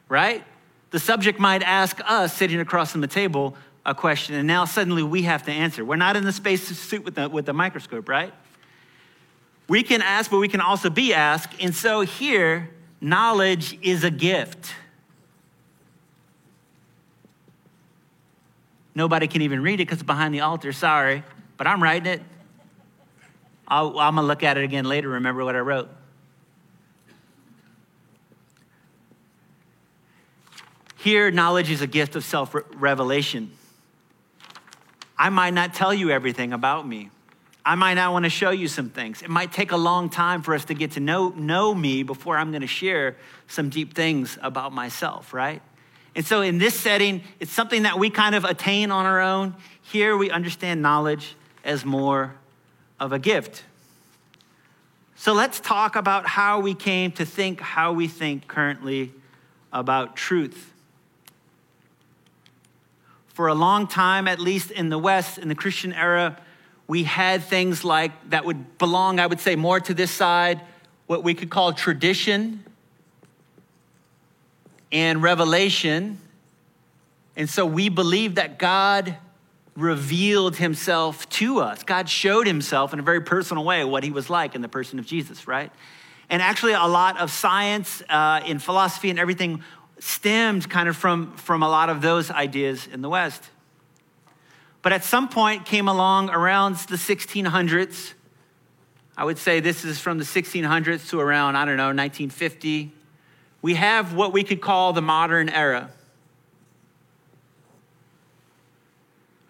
Right? 0.09 0.43
The 0.91 0.99
subject 0.99 1.39
might 1.39 1.63
ask 1.63 2.01
us 2.05 2.37
sitting 2.37 2.61
across 2.61 2.93
from 2.93 3.01
the 3.01 3.07
table 3.07 3.57
a 3.87 3.95
question, 3.95 4.35
and 4.35 4.47
now 4.47 4.65
suddenly 4.65 5.03
we 5.03 5.23
have 5.23 5.45
to 5.45 5.53
answer. 5.53 5.85
We're 5.85 5.97
not 5.97 6.17
in 6.17 6.25
the 6.25 6.33
space 6.33 6.67
suit 6.67 7.05
with 7.05 7.15
the, 7.15 7.29
with 7.29 7.47
the 7.47 7.53
microscope, 7.53 8.09
right? 8.09 8.33
We 9.69 9.83
can 9.83 10.03
ask, 10.03 10.31
but 10.31 10.39
we 10.39 10.49
can 10.49 10.61
also 10.61 10.91
be 10.91 11.15
asked. 11.15 11.55
And 11.61 11.75
so 11.75 12.01
here, 12.01 12.71
knowledge 13.01 13.79
is 13.83 14.05
a 14.05 14.11
gift. 14.11 14.75
Nobody 18.95 19.29
can 19.29 19.43
even 19.43 19.63
read 19.63 19.75
it 19.75 19.87
because 19.87 19.99
it's 19.99 20.07
behind 20.07 20.35
the 20.35 20.41
altar. 20.41 20.73
Sorry, 20.73 21.23
but 21.57 21.67
I'm 21.67 21.83
writing 21.83 22.13
it. 22.13 22.23
i 23.69 23.81
am 23.81 23.93
going 23.93 24.17
to 24.17 24.23
look 24.23 24.43
at 24.43 24.59
it 24.59 24.65
again 24.65 24.85
later, 24.85 25.09
remember 25.09 25.45
what 25.45 25.55
I 25.55 25.61
wrote. 25.61 25.89
Here, 31.03 31.31
knowledge 31.31 31.71
is 31.71 31.81
a 31.81 31.87
gift 31.87 32.15
of 32.15 32.25
self 32.25 32.55
revelation. 32.75 33.53
I 35.17 35.31
might 35.31 35.55
not 35.55 35.73
tell 35.73 35.95
you 35.95 36.11
everything 36.11 36.53
about 36.53 36.87
me. 36.87 37.09
I 37.65 37.75
might 37.75 37.95
not 37.95 38.13
want 38.13 38.25
to 38.25 38.31
show 38.31 38.51
you 38.51 38.69
some 38.69 38.91
things. 38.91 39.23
It 39.23 39.31
might 39.31 39.51
take 39.51 39.73
a 39.73 39.79
long 39.79 40.11
time 40.11 40.43
for 40.43 40.55
us 40.55 40.67
to 40.67 40.75
get 40.75 40.93
to 40.93 41.01
know, 41.01 41.31
know 41.31 41.75
me 41.75 42.03
before 42.03 42.37
I'm 42.37 42.51
going 42.51 42.61
to 42.61 42.67
share 42.67 43.17
some 43.49 43.71
deep 43.71 43.95
things 43.95 44.39
about 44.43 44.75
myself, 44.75 45.33
right? 45.33 45.63
And 46.15 46.27
so 46.27 46.43
in 46.43 46.59
this 46.59 46.79
setting, 46.79 47.23
it's 47.39 47.53
something 47.53 47.85
that 47.85 47.99
we 47.99 48.11
kind 48.11 48.35
of 48.35 48.45
attain 48.45 48.91
on 48.91 49.07
our 49.07 49.23
own. 49.23 49.55
Here 49.81 50.19
we 50.19 50.31
understand 50.31 50.83
knowledge 50.83 51.35
as 51.65 51.83
more 51.83 52.35
of 52.99 53.13
a 53.13 53.19
gift. 53.19 53.65
So 55.17 55.33
let's 55.33 55.61
talk 55.61 55.97
about 55.97 56.27
how 56.27 56.61
we 56.61 56.75
came 56.75 57.13
to 57.13 57.25
think 57.25 57.61
how 57.61 57.95
we 57.95 58.07
think 58.07 58.47
currently 58.49 59.15
about 59.73 60.15
truth. 60.15 60.70
For 63.35 63.49
a 63.49 63.55
long 63.55 63.87
time, 63.87 64.29
at 64.29 64.41
least 64.41 64.71
in 64.71 64.89
the 64.89 64.99
West, 64.99 65.39
in 65.39 65.49
the 65.49 65.55
Christian 65.55 65.93
era, 65.93 66.37
we 66.87 67.05
had 67.05 67.45
things 67.45 67.85
like 67.85 68.13
that 68.31 68.45
would 68.45 68.79
belong, 68.79 69.21
I 69.21 69.27
would 69.27 69.41
say, 69.41 69.57
more 69.57 69.79
to 69.81 69.95
this 69.95 70.11
side, 70.11 70.61
what 71.07 71.23
we 71.23 71.35
could 71.35 71.51
call 71.51 71.73
tradition 71.73 72.65
and 74.91 75.23
revelation. 75.23 76.19
And 77.37 77.49
so 77.49 77.65
we 77.65 77.89
believe 77.89 78.35
that 78.35 78.59
God 78.59 79.17
revealed 79.77 80.57
himself 80.57 81.29
to 81.31 81.61
us. 81.61 81.85
God 81.85 82.09
showed 82.09 82.47
himself 82.47 82.93
in 82.93 82.99
a 82.99 83.03
very 83.03 83.21
personal 83.21 83.65
way 83.65 83.85
what 83.85 84.03
he 84.03 84.11
was 84.11 84.29
like 84.29 84.55
in 84.55 84.63
the 84.63 84.69
person 84.69 84.99
of 84.99 85.07
Jesus, 85.07 85.47
right? 85.47 85.71
And 86.29 86.43
actually, 86.43 86.73
a 86.73 86.87
lot 86.87 87.19
of 87.19 87.31
science 87.31 88.03
uh, 88.09 88.41
in 88.47 88.59
philosophy 88.59 89.11
and 89.11 89.19
everything 89.19 89.65
stemmed 90.01 90.69
kind 90.69 90.89
of 90.89 90.97
from, 90.97 91.37
from 91.37 91.63
a 91.63 91.69
lot 91.69 91.89
of 91.89 92.03
those 92.03 92.31
ideas 92.31 92.89
in 92.89 93.01
the 93.01 93.09
West. 93.09 93.45
But 94.83 94.93
at 94.93 95.05
some 95.05 95.29
point 95.29 95.65
came 95.65 95.87
along 95.87 96.31
around 96.31 96.77
the 96.77 96.97
1600s. 96.97 98.15
I 99.17 99.25
would 99.25 99.39
say 99.39 99.61
this 99.61 99.85
is 99.85 100.01
from 100.01 100.19
the 100.19 100.25
1600s 100.25 101.09
to 101.11 101.21
around, 101.21 101.57
I 101.57 101.65
don't 101.65 101.77
know, 101.77 101.93
1950 101.93 102.95
we 103.63 103.75
have 103.75 104.15
what 104.15 104.33
we 104.33 104.43
could 104.43 104.61
call 104.61 104.93
the 104.93 105.03
modern 105.03 105.49
era. 105.49 105.91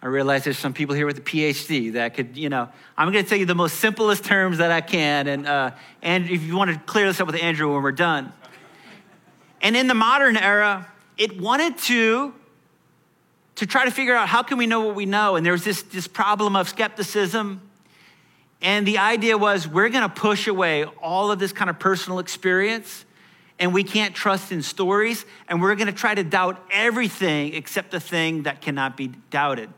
I 0.03 0.07
realize 0.07 0.45
there's 0.45 0.59
some 0.59 0.73
people 0.73 0.95
here 0.95 1.07
with 1.07 1.19
a 1.19 1.23
PhD 1.23 1.93
that 1.93 2.15
could, 2.15 2.37
you 2.37 2.49
know, 2.49 2.71
I'm 2.97 3.13
going 3.13 3.23
to 3.23 3.29
tell 3.29 3.39
you 3.39 3.45
the 3.45 3.55
most 3.55 3.77
simplest 3.77 4.25
terms 4.25 4.59
that 4.59 4.73
I 4.73 4.81
can. 4.81 5.27
And, 5.27 5.47
uh, 5.47 5.73
and 6.03 6.29
if 6.29 6.43
you 6.43 6.57
want 6.57 6.71
to 6.71 6.79
clear 6.79 7.07
this 7.07 7.21
up 7.21 7.27
with 7.27 7.41
Andrew 7.41 7.73
when 7.75 7.83
we're 7.83 7.93
done. 7.93 8.33
And 9.61 9.77
in 9.77 9.87
the 9.87 9.95
modern 9.95 10.37
era, 10.37 10.87
it 11.17 11.41
wanted 11.41 11.79
to, 11.79 12.35
to 13.57 13.67
try 13.67 13.85
to 13.85 13.91
figure 13.91 14.15
out 14.15 14.29
how 14.29 14.43
can 14.43 14.59
we 14.59 14.67
know 14.67 14.87
what 14.87 14.95
we 14.95 15.07
know. 15.07 15.37
And 15.37 15.45
there 15.45 15.53
was 15.53 15.65
this, 15.65 15.83
this 15.83 16.07
problem 16.07 16.57
of 16.57 16.69
skepticism. 16.69 17.61
And 18.63 18.87
the 18.87 18.99
idea 18.99 19.37
was 19.37 19.69
we're 19.69 19.89
going 19.89 20.09
to 20.09 20.15
push 20.15 20.47
away 20.47 20.85
all 20.85 21.31
of 21.31 21.39
this 21.39 21.53
kind 21.53 21.69
of 21.69 21.79
personal 21.79 22.19
experience 22.19 23.05
and 23.61 23.75
we 23.75 23.85
can't 23.85 24.15
trust 24.15 24.51
in 24.53 24.63
stories, 24.63 25.27
and 25.47 25.61
we're 25.61 25.75
gonna 25.75 25.93
try 25.93 26.15
to 26.15 26.25
doubt 26.25 26.59
everything 26.73 27.53
except 27.55 27.91
the 27.91 28.01
thing 28.01 28.45
that 28.45 28.63
cannot 28.63 28.97
be 28.97 29.09
doubted. 29.29 29.69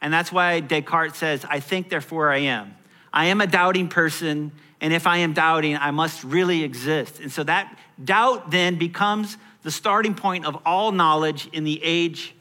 And 0.00 0.12
that's 0.12 0.30
why 0.30 0.60
Descartes 0.60 1.16
says, 1.16 1.44
I 1.48 1.58
think, 1.58 1.90
therefore 1.90 2.30
I 2.30 2.38
am. 2.38 2.76
I 3.12 3.26
am 3.26 3.40
a 3.40 3.46
doubting 3.48 3.88
person, 3.88 4.52
and 4.80 4.92
if 4.92 5.08
I 5.08 5.18
am 5.18 5.32
doubting, 5.32 5.76
I 5.76 5.90
must 5.90 6.22
really 6.22 6.62
exist. 6.62 7.18
And 7.18 7.32
so 7.32 7.42
that 7.42 7.76
doubt 8.04 8.50
then 8.50 8.76
becomes 8.76 9.36
the 9.62 9.70
starting 9.70 10.14
point 10.14 10.44
of 10.44 10.60
all 10.66 10.92
knowledge 10.92 11.48
in 11.52 11.64
the 11.64 11.82
age 11.82 12.34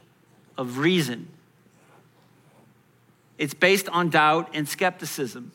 of 0.58 0.78
reason. 0.78 1.28
It's 3.38 3.54
based 3.54 3.90
on 3.90 4.10
doubt 4.10 4.50
and 4.54 4.68
skepticism. 4.68 5.52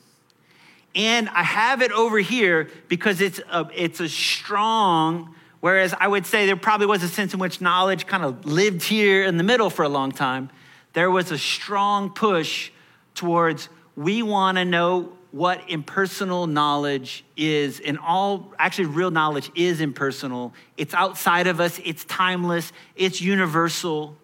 And 0.94 1.28
I 1.28 1.42
have 1.42 1.82
it 1.82 1.92
over 1.92 2.18
here 2.18 2.70
because 2.88 3.20
it's 3.20 3.38
a, 3.50 3.68
it's 3.74 4.00
a 4.00 4.08
strong, 4.08 5.34
whereas 5.60 5.94
I 5.98 6.08
would 6.08 6.24
say 6.24 6.46
there 6.46 6.56
probably 6.56 6.86
was 6.86 7.02
a 7.02 7.08
sense 7.08 7.34
in 7.34 7.38
which 7.38 7.60
knowledge 7.60 8.06
kind 8.06 8.24
of 8.24 8.46
lived 8.46 8.82
here 8.82 9.24
in 9.24 9.36
the 9.36 9.44
middle 9.44 9.70
for 9.70 9.84
a 9.84 9.88
long 9.88 10.10
time. 10.10 10.50
There 10.94 11.10
was 11.10 11.30
a 11.30 11.38
strong 11.38 12.10
push 12.10 12.70
towards 13.14 13.68
we 13.94 14.22
want 14.22 14.58
to 14.58 14.64
know 14.64 15.15
what 15.36 15.68
impersonal 15.68 16.46
knowledge 16.46 17.22
is, 17.36 17.78
and 17.80 17.98
all 17.98 18.54
actually 18.58 18.86
real 18.86 19.10
knowledge 19.10 19.50
is 19.54 19.82
impersonal. 19.82 20.54
It's 20.78 20.94
outside 20.94 21.46
of 21.46 21.60
us, 21.60 21.78
it's 21.84 22.06
timeless, 22.06 22.72
it's 22.94 23.20
universal. 23.20 24.16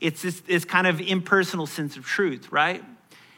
It's 0.00 0.22
this, 0.22 0.40
this 0.40 0.64
kind 0.64 0.88
of 0.88 1.00
impersonal 1.00 1.66
sense 1.66 1.96
of 1.96 2.04
truth, 2.04 2.50
right? 2.50 2.84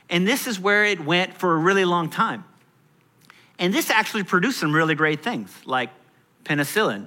And 0.09 0.27
this 0.27 0.47
is 0.47 0.59
where 0.59 0.87
it 0.87 1.05
went 1.05 1.35
for 1.35 1.53
a 1.55 1.59
really 1.59 1.85
long 1.85 2.09
time. 2.09 2.45
And 3.59 3.75
this 3.75 3.91
actually 3.91 4.25
produced 4.25 4.61
some 4.61 4.75
really 4.75 4.95
great 4.95 5.23
things 5.23 5.55
like 5.67 5.91
penicillin 6.45 7.05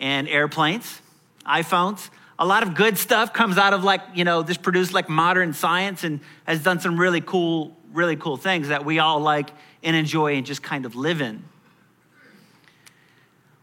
and 0.00 0.28
airplanes, 0.28 1.02
iPhones. 1.46 2.08
A 2.38 2.46
lot 2.46 2.62
of 2.62 2.74
good 2.74 2.96
stuff 2.96 3.34
comes 3.34 3.58
out 3.58 3.74
of 3.74 3.84
like, 3.84 4.00
you 4.14 4.24
know, 4.24 4.42
this 4.42 4.56
produced 4.56 4.94
like 4.94 5.10
modern 5.10 5.52
science 5.52 6.04
and 6.04 6.20
has 6.46 6.62
done 6.62 6.80
some 6.80 6.98
really 6.98 7.20
cool, 7.20 7.75
really 7.96 8.16
cool 8.16 8.36
things 8.36 8.68
that 8.68 8.84
we 8.84 8.98
all 8.98 9.20
like 9.20 9.50
and 9.82 9.96
enjoy 9.96 10.34
and 10.34 10.46
just 10.46 10.62
kind 10.62 10.84
of 10.84 10.94
live 10.94 11.20
in. 11.20 11.42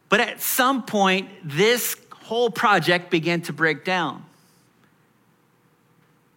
But 0.09 0.19
at 0.19 0.41
some 0.41 0.83
point, 0.83 1.29
this 1.43 1.95
whole 2.11 2.49
project 2.49 3.09
began 3.09 3.41
to 3.43 3.53
break 3.53 3.85
down 3.85 4.25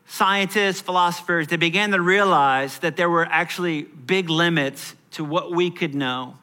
scientists, 0.06 0.80
philosophers, 0.80 1.48
they 1.48 1.56
began 1.56 1.90
to 1.90 2.00
realize 2.00 2.78
that 2.78 2.96
there 2.96 3.10
were 3.10 3.26
actually 3.30 3.82
big 3.82 4.30
limits 4.30 4.94
to 5.12 5.24
what 5.24 5.52
we 5.52 5.70
could 5.70 5.94
know 5.94 6.36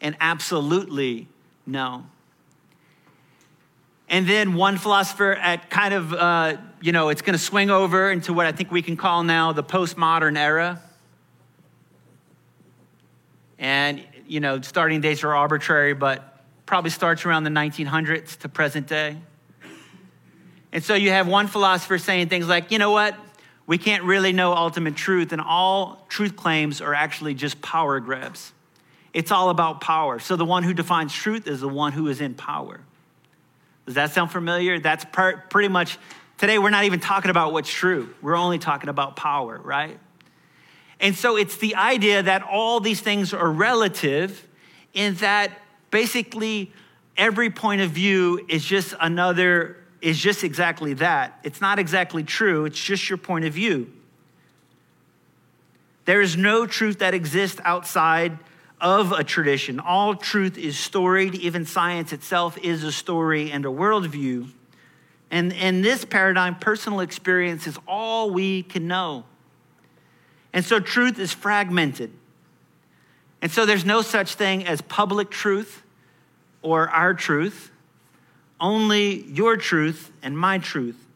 and 0.00 0.16
absolutely 0.20 1.28
know. 1.66 2.04
And 4.08 4.26
then 4.26 4.54
one 4.54 4.76
philosopher 4.76 5.32
at 5.32 5.70
kind 5.70 5.94
of, 5.94 6.12
uh, 6.12 6.56
you 6.80 6.90
know, 6.90 7.10
it's 7.10 7.22
going 7.22 7.34
to 7.34 7.42
swing 7.42 7.70
over 7.70 8.10
into 8.10 8.32
what 8.32 8.46
I 8.46 8.52
think 8.52 8.72
we 8.72 8.82
can 8.82 8.96
call 8.96 9.22
now 9.22 9.52
the 9.52 9.62
postmodern 9.62 10.36
era. 10.36 10.82
And, 13.60 14.04
you 14.26 14.40
know, 14.40 14.60
starting 14.62 15.00
dates 15.00 15.22
are 15.22 15.34
arbitrary, 15.34 15.92
but 15.94 16.42
probably 16.66 16.90
starts 16.90 17.24
around 17.26 17.44
the 17.44 17.50
1900s 17.50 18.38
to 18.38 18.48
present 18.48 18.88
day. 18.88 19.18
And 20.72 20.82
so 20.82 20.94
you 20.94 21.10
have 21.10 21.28
one 21.28 21.46
philosopher 21.46 21.98
saying 21.98 22.28
things 22.28 22.48
like, 22.48 22.72
you 22.72 22.78
know 22.78 22.90
what? 22.90 23.16
We 23.66 23.76
can't 23.76 24.02
really 24.04 24.32
know 24.32 24.52
ultimate 24.52 24.96
truth, 24.96 25.32
and 25.32 25.40
all 25.40 26.04
truth 26.08 26.36
claims 26.36 26.80
are 26.80 26.94
actually 26.94 27.34
just 27.34 27.60
power 27.60 28.00
grabs. 28.00 28.52
It's 29.12 29.30
all 29.30 29.50
about 29.50 29.80
power. 29.80 30.18
So 30.18 30.36
the 30.36 30.44
one 30.44 30.62
who 30.62 30.72
defines 30.72 31.12
truth 31.12 31.46
is 31.46 31.60
the 31.60 31.68
one 31.68 31.92
who 31.92 32.08
is 32.08 32.20
in 32.20 32.34
power. 32.34 32.80
Does 33.86 33.96
that 33.96 34.12
sound 34.12 34.30
familiar? 34.30 34.78
That's 34.78 35.04
per- 35.04 35.36
pretty 35.36 35.68
much, 35.68 35.98
today 36.38 36.58
we're 36.58 36.70
not 36.70 36.84
even 36.84 37.00
talking 37.00 37.30
about 37.30 37.52
what's 37.52 37.70
true. 37.70 38.14
We're 38.22 38.36
only 38.36 38.58
talking 38.58 38.88
about 38.88 39.16
power, 39.16 39.60
right? 39.62 39.98
And 41.00 41.16
so 41.16 41.36
it's 41.36 41.56
the 41.56 41.76
idea 41.76 42.22
that 42.22 42.42
all 42.42 42.80
these 42.80 43.00
things 43.00 43.32
are 43.32 43.50
relative 43.50 44.46
in 44.92 45.14
that 45.16 45.50
basically 45.90 46.72
every 47.16 47.50
point 47.50 47.80
of 47.80 47.90
view 47.90 48.44
is 48.48 48.64
just 48.64 48.94
another 49.00 49.76
is 50.00 50.18
just 50.18 50.44
exactly 50.44 50.94
that. 50.94 51.38
It's 51.42 51.60
not 51.60 51.78
exactly 51.78 52.22
true, 52.22 52.64
it's 52.64 52.82
just 52.82 53.08
your 53.08 53.18
point 53.18 53.44
of 53.44 53.52
view. 53.52 53.90
There 56.06 56.20
is 56.20 56.36
no 56.36 56.66
truth 56.66 57.00
that 57.00 57.14
exists 57.14 57.60
outside 57.64 58.38
of 58.80 59.12
a 59.12 59.22
tradition. 59.22 59.78
All 59.78 60.14
truth 60.14 60.56
is 60.56 60.78
storied, 60.78 61.34
even 61.34 61.66
science 61.66 62.12
itself 62.12 62.56
is 62.58 62.82
a 62.82 62.90
story 62.90 63.52
and 63.52 63.66
a 63.66 63.68
worldview. 63.68 64.50
And 65.30 65.52
in 65.52 65.82
this 65.82 66.04
paradigm, 66.04 66.56
personal 66.56 67.00
experience 67.00 67.66
is 67.66 67.78
all 67.86 68.30
we 68.30 68.62
can 68.62 68.88
know. 68.88 69.24
And 70.52 70.64
so 70.64 70.80
truth 70.80 71.18
is 71.18 71.32
fragmented. 71.32 72.10
And 73.42 73.50
so 73.50 73.64
there's 73.64 73.84
no 73.84 74.02
such 74.02 74.34
thing 74.34 74.66
as 74.66 74.80
public 74.80 75.30
truth 75.30 75.82
or 76.62 76.88
our 76.88 77.14
truth 77.14 77.70
only 78.60 79.22
your 79.22 79.56
truth 79.56 80.12
and 80.22 80.38
my 80.38 80.58
truth. 80.58 81.06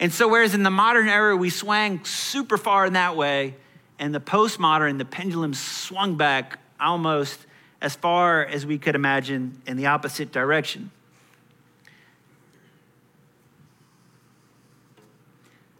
And 0.00 0.12
so, 0.12 0.28
whereas 0.28 0.54
in 0.54 0.62
the 0.62 0.70
modern 0.70 1.08
era 1.08 1.36
we 1.36 1.50
swang 1.50 2.04
super 2.04 2.58
far 2.58 2.86
in 2.86 2.92
that 2.94 3.16
way, 3.16 3.54
and 3.98 4.14
the 4.14 4.20
postmodern, 4.20 4.98
the 4.98 5.04
pendulum 5.04 5.54
swung 5.54 6.16
back 6.16 6.58
almost 6.80 7.46
as 7.80 7.94
far 7.94 8.44
as 8.44 8.66
we 8.66 8.78
could 8.78 8.94
imagine 8.94 9.60
in 9.66 9.76
the 9.76 9.86
opposite 9.86 10.32
direction. 10.32 10.90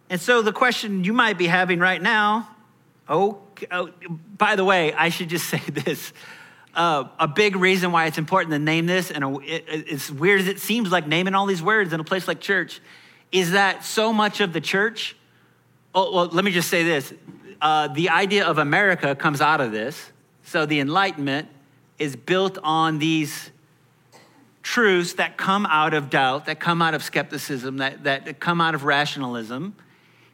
And 0.09 0.19
so, 0.19 0.41
the 0.41 0.53
question 0.53 1.03
you 1.03 1.13
might 1.13 1.37
be 1.37 1.47
having 1.47 1.79
right 1.79 2.01
now 2.01 2.49
oh, 3.09 3.39
oh 3.71 3.89
by 4.37 4.55
the 4.55 4.63
way, 4.63 4.93
I 4.93 5.09
should 5.09 5.29
just 5.29 5.49
say 5.49 5.61
this 5.67 6.13
uh, 6.75 7.05
a 7.19 7.27
big 7.27 7.55
reason 7.55 7.91
why 7.91 8.05
it's 8.05 8.17
important 8.17 8.51
to 8.53 8.59
name 8.59 8.85
this, 8.85 9.11
and 9.11 9.23
a, 9.23 9.37
it, 9.39 9.65
it's 9.67 10.09
weird 10.09 10.41
as 10.41 10.47
it 10.47 10.59
seems 10.59 10.91
like 10.91 11.07
naming 11.07 11.35
all 11.35 11.45
these 11.45 11.61
words 11.61 11.91
in 11.93 11.99
a 11.99 12.03
place 12.03 12.27
like 12.27 12.39
church, 12.39 12.79
is 13.31 13.51
that 13.51 13.83
so 13.83 14.13
much 14.13 14.39
of 14.39 14.53
the 14.53 14.61
church, 14.61 15.15
oh, 15.93 16.13
well, 16.13 16.25
let 16.27 16.45
me 16.45 16.51
just 16.51 16.69
say 16.69 16.83
this 16.83 17.13
uh, 17.61 17.87
the 17.89 18.09
idea 18.09 18.45
of 18.45 18.57
America 18.57 19.15
comes 19.15 19.41
out 19.41 19.59
of 19.59 19.71
this. 19.71 20.11
So 20.43 20.65
the 20.65 20.79
Enlightenment 20.79 21.47
is 21.97 22.15
built 22.15 22.57
on 22.63 22.99
these 22.99 23.51
truths 24.63 25.13
that 25.13 25.37
come 25.37 25.65
out 25.65 25.93
of 25.93 26.09
doubt, 26.09 26.45
that 26.45 26.59
come 26.59 26.81
out 26.81 26.93
of 26.93 27.03
skepticism, 27.03 27.77
that, 27.77 28.03
that 28.05 28.39
come 28.39 28.61
out 28.61 28.75
of 28.75 28.85
rationalism. 28.85 29.75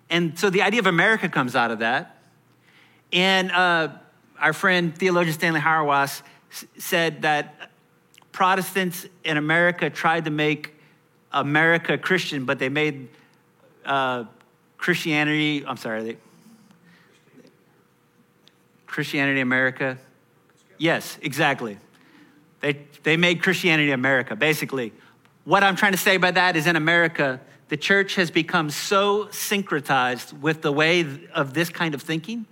And 0.10 0.38
so 0.38 0.50
the 0.50 0.62
idea 0.62 0.80
of 0.80 0.86
America 0.86 1.28
comes 1.28 1.56
out 1.56 1.72
of 1.72 1.80
that. 1.80 2.15
And 3.16 3.50
uh, 3.50 3.94
our 4.38 4.52
friend 4.52 4.94
theologian 4.94 5.34
Stanley 5.34 5.62
Hauerwas 5.62 6.22
said 6.78 7.22
that 7.22 7.72
Protestants 8.34 9.08
in 9.24 9.38
America 9.38 9.90
tried 9.90 10.26
to 10.26 10.32
make 10.32 10.76
America 11.32 11.98
Christian, 11.98 12.44
but 12.44 12.60
they 12.60 12.68
made 12.68 13.08
uh, 13.86 14.26
Christianity, 14.78 15.64
I'm 15.66 15.78
sorry, 15.78 16.04
they, 16.04 16.18
Christianity 18.86 19.40
America? 19.40 19.98
Yes, 20.78 21.18
exactly. 21.22 21.78
They, 22.60 22.80
they 23.04 23.16
made 23.16 23.42
Christianity 23.42 23.92
America, 23.92 24.36
basically. 24.36 24.92
What 25.46 25.64
I'm 25.64 25.78
trying 25.78 25.94
to 25.94 25.98
say 25.98 26.18
by 26.18 26.32
that 26.32 26.58
is 26.58 26.68
in 26.68 26.76
America, 26.76 27.40
the 27.70 27.78
church 27.78 28.16
has 28.16 28.30
become 28.30 28.70
so 28.70 29.28
syncretized 29.28 30.38
with 30.42 30.62
the 30.62 30.72
way 30.74 31.06
of 31.34 31.54
this 31.54 31.70
kind 31.70 31.96
of 31.96 32.02
thinking 32.02 32.46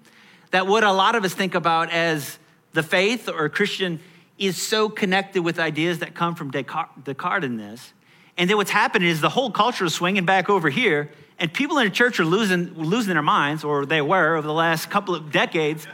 that 0.53 0.67
what 0.67 0.83
a 0.83 0.91
lot 0.91 1.15
of 1.15 1.25
us 1.25 1.33
think 1.33 1.55
about 1.55 1.89
as 1.89 2.37
the 2.73 2.83
faith 2.83 3.27
or 3.27 3.49
Christian 3.49 3.99
is 4.37 4.61
so 4.61 4.87
connected 4.87 5.41
with 5.41 5.57
ideas 5.57 5.97
that 5.99 6.13
come 6.13 6.35
from 6.35 6.51
Descartes, 6.51 6.91
Descartes 7.03 7.43
in 7.43 7.57
this. 7.57 7.91
And 8.37 8.47
then 8.47 8.57
what's 8.57 8.69
happening 8.69 9.09
is 9.09 9.19
the 9.19 9.29
whole 9.29 9.49
culture 9.49 9.85
is 9.85 9.95
swinging 9.95 10.25
back 10.25 10.51
over 10.51 10.69
here, 10.69 11.09
and 11.39 11.51
people 11.51 11.79
in 11.79 11.85
the 11.85 11.91
church 11.91 12.19
are 12.19 12.25
losing, 12.25 12.71
losing 12.75 13.13
their 13.13 13.23
minds, 13.23 13.63
or 13.63 13.87
they 13.87 13.99
were 13.99 14.35
over 14.35 14.45
the 14.45 14.53
last 14.53 14.91
couple 14.91 15.15
of 15.15 15.31
decades. 15.31 15.87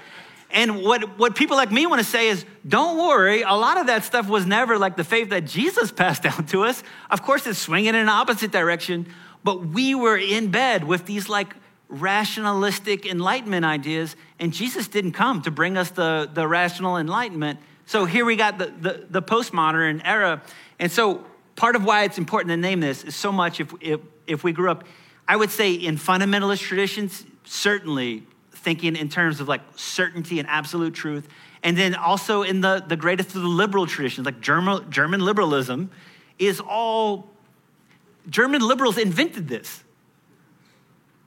And 0.52 0.84
what, 0.84 1.18
what 1.18 1.38
people 1.38 1.56
like 1.56 1.72
me 1.72 1.86
want 1.86 2.02
to 2.02 2.08
say 2.08 2.28
is 2.28 2.44
don't 2.68 2.98
worry, 2.98 3.44
a 3.44 3.54
lot 3.54 3.80
of 3.80 3.88
that 3.88 4.04
stuff 4.04 4.28
was 4.28 4.46
never 4.46 4.78
like 4.78 4.98
the 4.98 5.06
faith 5.06 5.30
that 5.30 5.46
Jesus 5.46 5.90
passed 6.04 6.24
down 6.24 6.46
to 6.48 6.66
us. 6.66 6.84
Of 7.10 7.24
course, 7.24 7.48
it's 7.48 7.60
swinging 7.60 7.90
in 7.90 7.96
an 7.96 8.10
opposite 8.10 8.52
direction, 8.52 9.08
but 9.42 9.68
we 9.68 9.96
were 9.96 10.18
in 10.18 10.52
bed 10.52 10.84
with 10.84 11.06
these 11.06 11.30
like 11.30 11.56
rationalistic 11.90 13.06
enlightenment 13.06 13.66
ideas, 13.66 14.16
and 14.40 14.54
Jesus 14.54 14.88
didn't 14.88 15.12
come 15.12 15.42
to 15.42 15.52
bring 15.52 15.78
us 15.78 15.92
the, 15.92 16.30
the 16.34 16.48
rational 16.48 16.98
enlightenment. 16.98 17.60
So 17.86 18.06
here 18.06 18.24
we 18.24 18.36
got 18.36 18.58
the, 18.58 18.68
the, 18.68 19.06
the 19.10 19.22
postmodern 19.22 20.02
era. 20.06 20.42
And 20.80 20.92
so 20.92 21.26
part 21.56 21.76
of 21.76 21.84
why 21.84 22.04
it's 22.04 22.18
important 22.18 22.50
to 22.52 22.58
name 22.58 22.80
this 22.80 23.04
is 23.04 23.16
so 23.16 23.32
much 23.32 23.60
if, 23.60 23.74
if, 23.82 24.00
if 24.28 24.44
we 24.44 24.52
grew 24.52 24.72
up, 24.72 24.86
I 25.28 25.36
would 25.36 25.52
say 25.52 25.74
in 25.74 25.98
fundamentalist 25.98 26.60
traditions, 26.60 27.26
certainly 27.44 28.24
thinking 28.52 28.96
in 28.96 29.10
terms 29.10 29.40
of 29.40 29.48
like 29.48 29.62
certainty 29.76 30.40
and 30.40 30.48
absolute 30.48 30.94
truth. 30.94 31.28
And 31.62 31.78
then 31.78 31.96
also 31.96 32.44
in 32.44 32.62
the, 32.62 32.84
the 32.88 32.96
greatest 32.96 33.36
of 33.36 33.42
the 33.42 33.48
liberal 33.48 33.86
traditions, 33.86 34.26
like 34.26 34.40
German, 34.40 34.90
German 34.90 35.22
liberalism, 35.22 35.90
is 36.38 36.62
all 36.62 37.30
German 38.30 38.62
liberals 38.62 38.98
invented 38.98 39.48
this. 39.48 39.84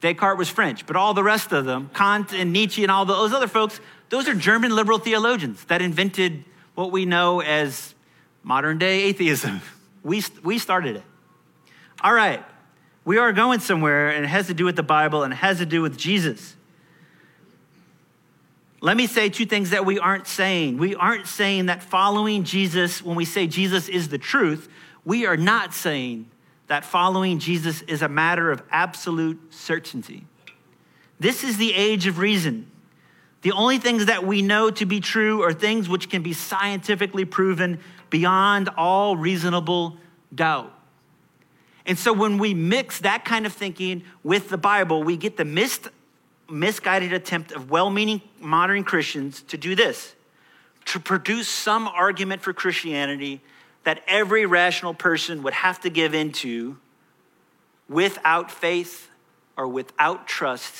Descartes 0.03 0.37
was 0.37 0.49
French, 0.49 0.85
but 0.85 0.97
all 0.97 1.15
the 1.15 1.23
rest 1.23 1.53
of 1.53 1.65
them, 1.65 1.89
Kant 1.95 2.33
and 2.35 2.53
Nietzsche 2.53 2.83
and 2.83 2.91
all 2.91 3.05
those 3.05 3.33
other 3.33 3.47
folks, 3.47 3.81
those 4.11 4.29
are 4.29 4.35
German 4.35 4.75
liberal 4.75 4.99
theologians 4.99 5.65
that 5.67 5.81
invented 5.81 6.45
what 6.75 6.91
we 6.91 7.07
know 7.07 7.41
as 7.41 7.95
modern 8.43 8.77
day 8.79 9.05
atheism. 9.05 9.63
We, 10.05 10.21
we 10.43 10.59
started 10.59 10.97
it. 10.97 11.05
All 12.01 12.13
right, 12.13 12.45
we 13.05 13.19
are 13.19 13.33
going 13.33 13.61
somewhere, 13.61 14.11
and 14.11 14.25
it 14.25 14.29
has 14.29 14.49
to 14.49 14.55
do 14.55 14.65
with 14.65 14.75
the 14.75 14.83
Bible 14.83 15.23
and 15.23 15.33
it 15.33 15.37
has 15.37 15.59
to 15.59 15.67
do 15.67 15.81
with 15.81 15.97
Jesus. 15.97 16.57
Let 18.81 18.97
me 18.97 19.07
say 19.07 19.29
two 19.29 19.47
things 19.47 19.71
that 19.71 19.87
we 19.87 20.01
aren't 20.01 20.27
saying. 20.27 20.79
We 20.79 20.97
aren't 20.97 21.29
saying 21.29 21.67
that 21.67 21.85
following 21.85 22.43
Jesus, 22.43 23.01
when 23.01 23.15
we 23.15 23.25
say 23.25 23.47
Jesus 23.47 23.89
is 23.89 24.09
the 24.09 24.19
truth, 24.19 24.69
we 25.05 25.25
are 25.25 25.37
not 25.37 25.73
saying 25.73 26.29
that 26.73 26.87
following 26.87 27.39
Jesus 27.39 27.83
is 27.83 28.01
a 28.01 28.09
matter 28.09 28.51
of 28.51 28.63
absolute 28.71 29.39
certainty. 29.53 30.25
This 31.21 31.45
is 31.45 31.59
the 31.59 31.75
age 31.75 32.07
of 32.07 32.17
reason. 32.17 32.67
The 33.43 33.53
only 33.53 33.77
things 33.77 34.07
that 34.07 34.25
we 34.25 34.41
know 34.41 34.71
to 34.71 34.87
be 34.87 34.99
true 34.99 35.43
are 35.43 35.53
things 35.53 35.87
which 35.87 36.09
can 36.09 36.23
be 36.23 36.33
scientifically 36.33 37.27
proven 37.27 37.79
beyond 38.09 38.71
all 38.75 39.19
reasonable 39.19 39.99
doubt. 40.35 40.73
And 41.85 41.99
so 41.99 42.11
when 42.11 42.39
we 42.39 42.55
mix 42.55 43.01
that 43.01 43.27
kind 43.27 43.45
of 43.45 43.53
thinking 43.53 44.05
with 44.25 44.49
the 44.49 44.57
Bible, 44.57 45.03
we 45.03 45.19
get 45.19 45.37
the 45.37 45.45
missed, 45.45 45.89
misguided 46.49 47.13
attempt 47.13 47.53
of 47.53 47.71
well 47.71 47.91
meaning 47.91 48.23
modern 48.41 48.83
Christians 48.83 49.43
to 49.43 49.59
do 49.59 49.75
this 49.75 50.15
to 50.87 50.99
produce 50.99 51.49
some 51.49 51.87
argument 51.87 52.41
for 52.41 52.55
Christianity 52.55 53.43
that 53.85 54.03
every 54.07 54.47
rational 54.47 54.95
person 54.95 55.43
would 55.43 55.55
have 55.55 55.81
to 55.81 55.91
give 55.91 56.15
into 56.15 56.77
without 57.89 58.51
faith 58.51 59.11
or 59.57 59.67
without 59.69 60.27
trust 60.27 60.75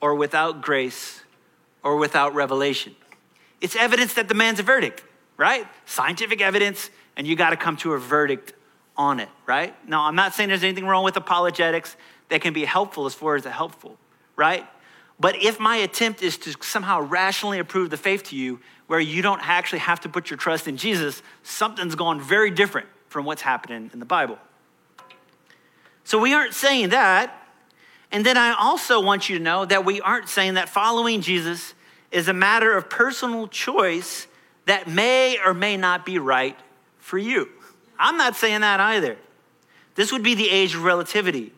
or 0.00 0.14
without 0.14 0.62
grace 0.62 1.22
or 1.82 1.96
without 1.96 2.34
revelation. 2.34 2.94
It's 3.60 3.76
evidence 3.76 4.14
that 4.14 4.28
demands 4.28 4.58
a 4.58 4.62
verdict, 4.62 5.02
right? 5.36 5.66
Scientific 5.84 6.40
evidence, 6.40 6.90
and 7.16 7.26
you 7.26 7.36
got 7.36 7.50
to 7.50 7.56
come 7.56 7.76
to 7.78 7.92
a 7.92 7.98
verdict 7.98 8.54
on 8.96 9.20
it, 9.20 9.28
right? 9.46 9.74
Now, 9.88 10.02
I'm 10.02 10.16
not 10.16 10.34
saying 10.34 10.48
there's 10.48 10.64
anything 10.64 10.86
wrong 10.86 11.04
with 11.04 11.16
apologetics 11.16 11.96
that 12.28 12.40
can 12.40 12.52
be 12.52 12.64
helpful 12.64 13.06
as 13.06 13.14
far 13.14 13.36
as 13.36 13.42
the 13.42 13.50
helpful, 13.50 13.98
right? 14.36 14.66
But 15.20 15.36
if 15.36 15.60
my 15.60 15.76
attempt 15.76 16.22
is 16.22 16.38
to 16.38 16.54
somehow 16.62 17.02
rationally 17.02 17.58
approve 17.58 17.90
the 17.90 17.98
faith 17.98 18.24
to 18.24 18.36
you, 18.36 18.60
where 18.86 18.98
you 18.98 19.22
don't 19.22 19.40
actually 19.46 19.78
have 19.80 20.00
to 20.00 20.08
put 20.08 20.30
your 20.30 20.38
trust 20.38 20.66
in 20.66 20.76
Jesus, 20.76 21.22
something's 21.42 21.94
gone 21.94 22.20
very 22.20 22.50
different 22.50 22.88
from 23.08 23.26
what's 23.26 23.42
happening 23.42 23.90
in 23.92 24.00
the 24.00 24.06
Bible. 24.06 24.38
So 26.04 26.18
we 26.18 26.32
aren't 26.32 26.54
saying 26.54 26.88
that. 26.88 27.36
And 28.10 28.26
then 28.26 28.36
I 28.36 28.54
also 28.58 29.00
want 29.00 29.28
you 29.28 29.38
to 29.38 29.44
know 29.44 29.64
that 29.64 29.84
we 29.84 30.00
aren't 30.00 30.28
saying 30.28 30.54
that 30.54 30.68
following 30.68 31.20
Jesus 31.20 31.74
is 32.10 32.26
a 32.26 32.32
matter 32.32 32.76
of 32.76 32.90
personal 32.90 33.46
choice 33.46 34.26
that 34.66 34.88
may 34.88 35.38
or 35.44 35.54
may 35.54 35.76
not 35.76 36.04
be 36.04 36.18
right 36.18 36.58
for 36.98 37.18
you. 37.18 37.48
I'm 37.98 38.16
not 38.16 38.34
saying 38.34 38.62
that 38.62 38.80
either. 38.80 39.16
This 39.94 40.10
would 40.10 40.22
be 40.22 40.34
the 40.34 40.48
age 40.48 40.74
of 40.74 40.82
relativity. 40.82 41.52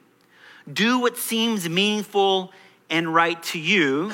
Do 0.71 0.99
what 0.99 1.17
seems 1.17 1.69
meaningful 1.69 2.53
and 2.93 3.13
right 3.13 3.43
to 3.43 3.59
you. 3.59 4.13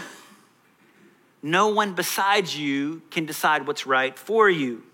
No 1.43 1.69
one 1.69 1.95
besides 1.95 2.57
you 2.57 3.03
can 3.11 3.27
decide 3.27 3.67
what's 3.67 3.87
right 3.87 4.17
for 4.17 4.49
you. 4.49 4.85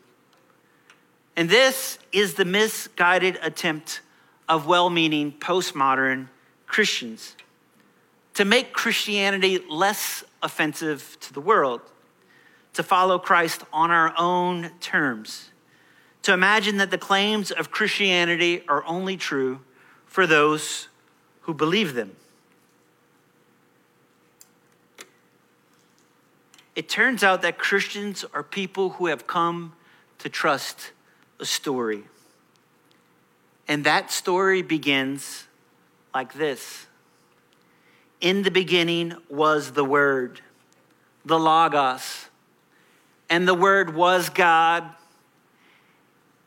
And 1.37 1.51
this 1.51 1.99
is 2.11 2.35
the 2.35 2.47
misguided 2.47 3.39
attempt 3.43 4.01
of 4.49 4.67
well 4.67 4.89
meaning 4.89 5.33
postmodern 5.33 6.29
Christians 6.67 7.37
to 8.33 8.45
make 8.45 8.73
Christianity 8.73 9.59
less 9.69 10.25
offensive 10.43 11.19
to 11.21 11.33
the 11.33 11.41
world, 11.41 11.83
to 12.73 12.83
follow 12.83 13.19
Christ 13.19 13.65
on 13.73 13.91
our 13.91 14.15
own 14.19 14.71
terms, 14.81 15.51
to 16.23 16.33
imagine 16.33 16.79
that 16.79 16.91
the 16.91 16.99
claims 16.99 17.51
of 17.51 17.71
Christianity 17.71 18.63
are 18.67 18.83
only 18.87 19.17
true 19.19 19.61
for 20.07 20.27
those 20.27 20.89
who 21.43 21.53
believe 21.53 21.95
them. 21.95 22.17
It 26.75 26.89
turns 26.89 27.23
out 27.23 27.43
that 27.43 27.59
Christians 27.59 28.25
are 28.35 28.43
people 28.43 28.91
who 28.91 29.07
have 29.07 29.27
come 29.27 29.75
to 30.19 30.29
trust 30.29 30.93
a 31.39 31.45
story. 31.45 32.05
And 33.69 33.85
that 33.85 34.11
story 34.11 34.63
begins 34.63 35.47
like 36.15 36.35
this 36.35 36.87
In 38.21 38.43
the 38.43 38.51
beginning 38.51 39.15
was 39.29 39.73
the 39.73 39.85
Word, 39.85 40.41
the 41.25 41.39
Logos, 41.39 42.29
and 43.31 43.47
the 43.47 43.55
Word 43.55 43.95
was 43.95 44.29
God, 44.29 44.85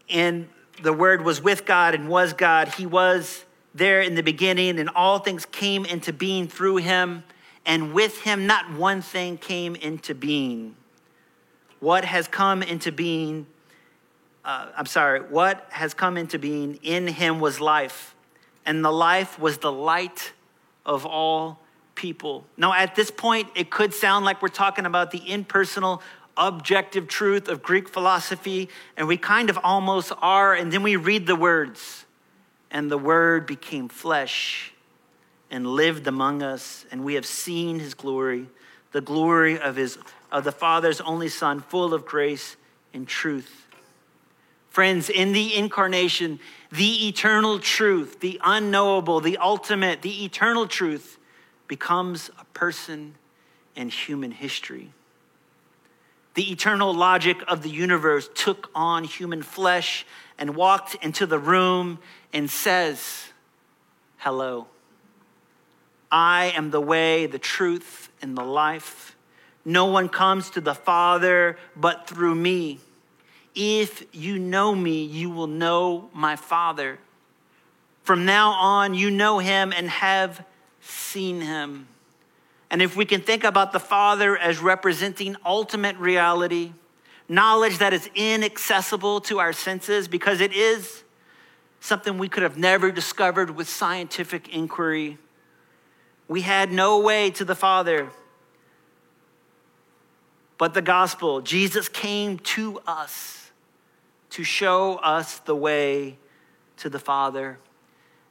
and 0.09 0.47
the 0.81 0.93
Word 0.93 1.23
was 1.23 1.41
with 1.41 1.65
God 1.65 1.95
and 1.95 2.07
was 2.07 2.33
God. 2.33 2.67
He 2.69 2.85
was 2.85 3.45
there 3.73 4.01
in 4.01 4.15
the 4.15 4.23
beginning, 4.23 4.79
and 4.79 4.89
all 4.89 5.19
things 5.19 5.45
came 5.45 5.85
into 5.85 6.11
being 6.13 6.47
through 6.47 6.77
him, 6.77 7.23
and 7.67 7.93
with 7.93 8.21
him, 8.21 8.47
not 8.47 8.73
one 8.73 9.03
thing 9.03 9.37
came 9.37 9.75
into 9.75 10.15
being. 10.15 10.75
What 11.79 12.03
has 12.05 12.27
come 12.27 12.63
into 12.63 12.91
being 12.91 13.45
uh, 14.47 14.67
I'm 14.77 14.85
sorry, 14.85 15.19
what 15.19 15.67
has 15.71 15.93
come 15.93 16.15
into 16.15 16.39
being 16.39 16.79
in 16.81 17.05
him 17.05 17.41
was 17.41 17.59
life, 17.59 18.15
and 18.65 18.83
the 18.83 18.91
life 18.91 19.37
was 19.37 19.57
the 19.57 19.71
light 19.71 20.31
of 20.85 21.05
all 21.05 21.59
people. 21.95 22.45
Now, 22.55 22.71
at 22.71 22.95
this 22.95 23.11
point, 23.11 23.49
it 23.55 23.69
could 23.69 23.93
sound 23.93 24.23
like 24.23 24.41
we're 24.41 24.47
talking 24.47 24.85
about 24.85 25.11
the 25.11 25.29
impersonal, 25.29 26.01
objective 26.37 27.09
truth 27.09 27.49
of 27.49 27.61
Greek 27.61 27.89
philosophy, 27.89 28.69
and 28.95 29.05
we 29.05 29.17
kind 29.17 29.49
of 29.49 29.59
almost 29.65 30.13
are. 30.21 30.53
And 30.53 30.71
then 30.71 30.81
we 30.81 30.95
read 30.95 31.27
the 31.27 31.35
words, 31.35 32.05
and 32.71 32.89
the 32.89 32.97
word 32.97 33.47
became 33.47 33.89
flesh 33.89 34.71
and 35.49 35.65
lived 35.65 36.07
among 36.07 36.43
us, 36.43 36.85
and 36.91 37.03
we 37.03 37.13
have 37.15 37.25
seen 37.25 37.79
his 37.79 37.93
glory, 37.93 38.47
the 38.91 39.01
glory 39.01 39.59
of 39.59 39.75
his 39.75 39.97
of 40.31 40.43
the 40.43 40.51
Father's 40.51 41.01
only 41.01 41.29
Son, 41.29 41.61
full 41.61 41.93
of 41.93 42.05
grace 42.05 42.57
and 42.93 43.07
truth. 43.07 43.67
Friends, 44.69 45.09
in 45.09 45.31
the 45.31 45.55
incarnation, 45.55 46.39
the 46.71 47.07
eternal 47.07 47.59
truth, 47.59 48.19
the 48.19 48.39
unknowable, 48.43 49.19
the 49.19 49.37
ultimate, 49.37 50.01
the 50.01 50.25
eternal 50.25 50.67
truth 50.67 51.17
becomes 51.67 52.29
a 52.39 52.45
person 52.53 53.15
in 53.75 53.89
human 53.89 54.31
history. 54.31 54.91
The 56.33 56.51
eternal 56.51 56.93
logic 56.93 57.37
of 57.47 57.63
the 57.63 57.69
universe 57.69 58.29
took 58.35 58.69
on 58.75 59.03
human 59.03 59.41
flesh 59.41 60.05
and 60.37 60.55
walked 60.55 60.95
into 61.03 61.25
the 61.25 61.39
room 61.39 61.99
and 62.31 62.49
says, 62.49 63.29
Hello. 64.17 64.67
I 66.11 66.53
am 66.55 66.71
the 66.71 66.81
way, 66.81 67.25
the 67.25 67.39
truth, 67.39 68.09
and 68.21 68.37
the 68.37 68.43
life. 68.43 69.15
No 69.65 69.85
one 69.85 70.07
comes 70.07 70.49
to 70.51 70.61
the 70.61 70.73
Father 70.73 71.57
but 71.75 72.07
through 72.07 72.35
me. 72.35 72.79
If 73.53 74.05
you 74.13 74.39
know 74.39 74.73
me, 74.73 75.03
you 75.03 75.29
will 75.29 75.47
know 75.47 76.09
my 76.13 76.35
Father. 76.35 76.99
From 78.03 78.23
now 78.23 78.51
on, 78.51 78.93
you 78.93 79.11
know 79.11 79.39
him 79.39 79.73
and 79.75 79.89
have 79.89 80.45
seen 80.79 81.41
him. 81.41 81.87
And 82.69 82.81
if 82.81 82.95
we 82.95 83.05
can 83.05 83.21
think 83.21 83.43
about 83.43 83.71
the 83.71 83.79
Father 83.79 84.37
as 84.37 84.59
representing 84.59 85.35
ultimate 85.45 85.97
reality, 85.97 86.73
knowledge 87.27 87.79
that 87.79 87.93
is 87.93 88.09
inaccessible 88.15 89.21
to 89.21 89.39
our 89.39 89.53
senses 89.53 90.07
because 90.07 90.39
it 90.39 90.53
is 90.53 91.03
something 91.79 92.17
we 92.17 92.29
could 92.29 92.43
have 92.43 92.57
never 92.57 92.91
discovered 92.91 93.51
with 93.51 93.67
scientific 93.67 94.49
inquiry. 94.49 95.17
We 96.27 96.41
had 96.41 96.71
no 96.71 96.99
way 96.99 97.31
to 97.31 97.45
the 97.45 97.55
Father 97.55 98.09
but 100.57 100.73
the 100.73 100.81
gospel. 100.81 101.41
Jesus 101.41 101.87
came 101.87 102.39
to 102.39 102.79
us 102.87 103.51
to 104.31 104.43
show 104.43 104.95
us 104.95 105.39
the 105.39 105.55
way 105.55 106.17
to 106.77 106.89
the 106.89 106.99
Father. 106.99 107.59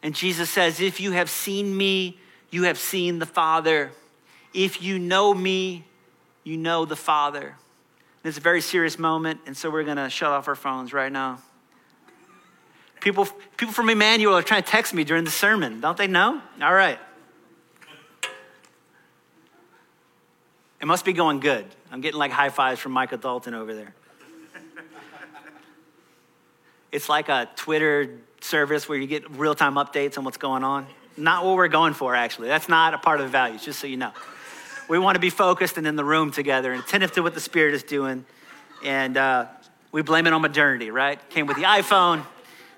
And 0.02 0.14
Jesus 0.14 0.50
says, 0.50 0.80
If 0.80 1.00
you 1.00 1.12
have 1.12 1.30
seen 1.30 1.76
me, 1.76 2.18
you 2.50 2.64
have 2.64 2.78
seen 2.78 3.18
the 3.18 3.26
Father. 3.26 3.92
If 4.52 4.82
you 4.82 4.98
know 4.98 5.34
me, 5.34 5.84
you 6.44 6.56
know 6.56 6.84
the 6.84 6.96
Father. 6.96 7.46
And 7.48 8.28
it's 8.28 8.38
a 8.38 8.42
very 8.42 8.60
serious 8.60 8.98
moment, 8.98 9.40
and 9.46 9.56
so 9.56 9.70
we're 9.70 9.84
going 9.84 9.96
to 9.98 10.10
shut 10.10 10.30
off 10.30 10.48
our 10.48 10.54
phones 10.54 10.92
right 10.92 11.12
now. 11.12 11.40
People, 13.00 13.26
people 13.56 13.72
from 13.72 13.88
Emmanuel 13.88 14.34
are 14.34 14.42
trying 14.42 14.62
to 14.62 14.68
text 14.68 14.94
me 14.94 15.04
during 15.04 15.24
the 15.24 15.30
sermon. 15.30 15.80
Don't 15.80 15.96
they 15.96 16.08
know? 16.08 16.40
All 16.60 16.74
right. 16.74 16.98
It 20.80 20.86
must 20.86 21.04
be 21.04 21.12
going 21.12 21.40
good. 21.40 21.64
I'm 21.90 22.00
getting 22.00 22.18
like 22.18 22.32
high 22.32 22.50
fives 22.50 22.80
from 22.80 22.92
Michael 22.92 23.18
Dalton 23.18 23.54
over 23.54 23.74
there. 23.74 23.94
It's 26.92 27.08
like 27.08 27.28
a 27.28 27.48
Twitter 27.56 28.18
service 28.40 28.88
where 28.88 28.98
you 28.98 29.06
get 29.06 29.28
real 29.30 29.54
time 29.54 29.74
updates 29.74 30.18
on 30.18 30.24
what's 30.24 30.36
going 30.36 30.64
on. 30.64 30.86
Not 31.16 31.44
what 31.44 31.56
we're 31.56 31.68
going 31.68 31.94
for, 31.94 32.14
actually. 32.14 32.48
That's 32.48 32.68
not 32.68 32.94
a 32.94 32.98
part 32.98 33.20
of 33.20 33.26
the 33.26 33.32
values, 33.32 33.64
just 33.64 33.80
so 33.80 33.86
you 33.86 33.96
know. 33.96 34.12
We 34.88 34.98
want 34.98 35.16
to 35.16 35.20
be 35.20 35.30
focused 35.30 35.78
and 35.78 35.86
in 35.86 35.96
the 35.96 36.04
room 36.04 36.30
together 36.30 36.72
and 36.72 36.82
attentive 36.82 37.12
to 37.12 37.22
what 37.22 37.34
the 37.34 37.40
Spirit 37.40 37.74
is 37.74 37.82
doing. 37.82 38.24
And 38.84 39.16
uh, 39.16 39.46
we 39.92 40.02
blame 40.02 40.26
it 40.26 40.32
on 40.32 40.42
modernity, 40.42 40.90
right? 40.90 41.18
Came 41.30 41.46
with 41.46 41.56
the 41.56 41.64
iPhone. 41.64 42.24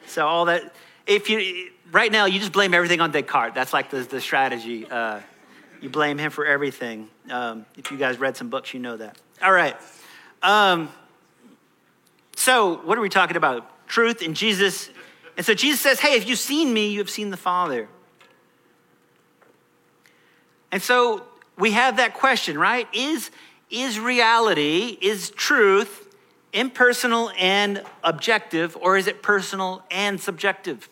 So, 0.07 0.27
all 0.27 0.47
that. 0.47 0.75
If 1.07 1.29
you, 1.29 1.71
right 1.91 2.11
now, 2.11 2.27
you 2.27 2.39
just 2.39 2.53
blame 2.53 2.75
everything 2.75 3.01
on 3.01 3.11
Descartes. 3.13 3.55
That's 3.55 3.73
like 3.73 3.91
the, 3.91 4.01
the 4.01 4.21
strategy. 4.21 4.87
Uh, 4.87 5.21
you 5.81 5.89
blame 5.89 6.19
him 6.19 6.31
for 6.31 6.45
everything. 6.47 7.09
Um, 7.31 7.67
if 7.77 7.91
you 7.91 7.97
guys 7.97 8.19
read 8.19 8.37
some 8.37 8.51
books, 8.51 8.75
you 8.75 8.81
know 8.81 8.97
that. 8.97 9.17
All 9.43 9.53
right. 9.53 9.77
Um, 10.43 10.89
so, 12.37 12.77
what 12.79 12.97
are 12.97 13.01
we 13.01 13.09
talking 13.09 13.37
about? 13.37 13.71
truth 13.89 14.23
in 14.23 14.35
Jesus. 14.35 14.91
And 15.37 15.45
so 15.45 15.55
Jesus 15.55 15.81
says, 15.81 15.99
Hey, 15.99 16.15
if 16.17 16.29
you've 16.29 16.39
seen 16.39 16.73
me, 16.73 16.89
you 16.89 16.99
have 16.99 17.11
seen 17.11 17.31
the 17.31 17.37
Father. 17.37 17.89
And 20.71 20.83
so 20.83 21.25
we 21.59 21.73
have 21.73 21.97
that 21.97 22.15
question, 22.15 22.59
right? 22.59 22.87
Is, 22.93 23.31
is 23.71 23.99
reality, 23.99 24.99
is 25.01 25.31
truth 25.31 26.05
impersonal 26.53 27.31
and 27.39 27.83
objective, 28.03 28.77
or 28.81 28.97
is 28.97 29.07
it 29.07 29.23
personal 29.23 29.83
and 29.91 30.19
subjective? 30.19 30.89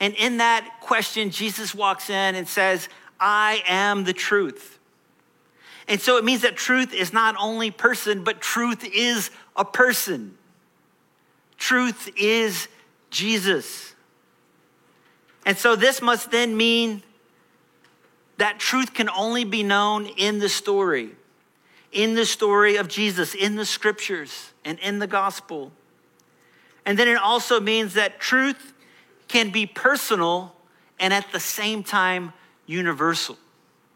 And 0.00 0.14
in 0.14 0.38
that 0.38 0.78
question, 0.80 1.30
Jesus 1.30 1.74
walks 1.74 2.08
in 2.08 2.34
and 2.34 2.48
says, 2.48 2.88
I 3.24 3.62
am 3.66 4.04
the 4.04 4.12
truth. 4.12 4.78
And 5.88 5.98
so 5.98 6.18
it 6.18 6.24
means 6.24 6.42
that 6.42 6.56
truth 6.56 6.92
is 6.92 7.10
not 7.12 7.34
only 7.40 7.70
person, 7.70 8.22
but 8.22 8.42
truth 8.42 8.84
is 8.84 9.30
a 9.56 9.64
person. 9.64 10.36
Truth 11.56 12.10
is 12.18 12.68
Jesus. 13.10 13.94
And 15.46 15.56
so 15.56 15.74
this 15.74 16.02
must 16.02 16.30
then 16.30 16.54
mean 16.54 17.02
that 18.36 18.58
truth 18.58 18.92
can 18.92 19.08
only 19.08 19.44
be 19.44 19.62
known 19.62 20.06
in 20.06 20.38
the 20.38 20.50
story, 20.50 21.10
in 21.92 22.14
the 22.14 22.26
story 22.26 22.76
of 22.76 22.88
Jesus, 22.88 23.34
in 23.34 23.56
the 23.56 23.64
scriptures, 23.64 24.52
and 24.66 24.78
in 24.80 24.98
the 24.98 25.06
gospel. 25.06 25.72
And 26.84 26.98
then 26.98 27.08
it 27.08 27.16
also 27.16 27.58
means 27.58 27.94
that 27.94 28.20
truth 28.20 28.74
can 29.28 29.50
be 29.50 29.64
personal 29.64 30.54
and 31.00 31.14
at 31.14 31.32
the 31.32 31.40
same 31.40 31.82
time 31.82 32.34
universal. 32.66 33.36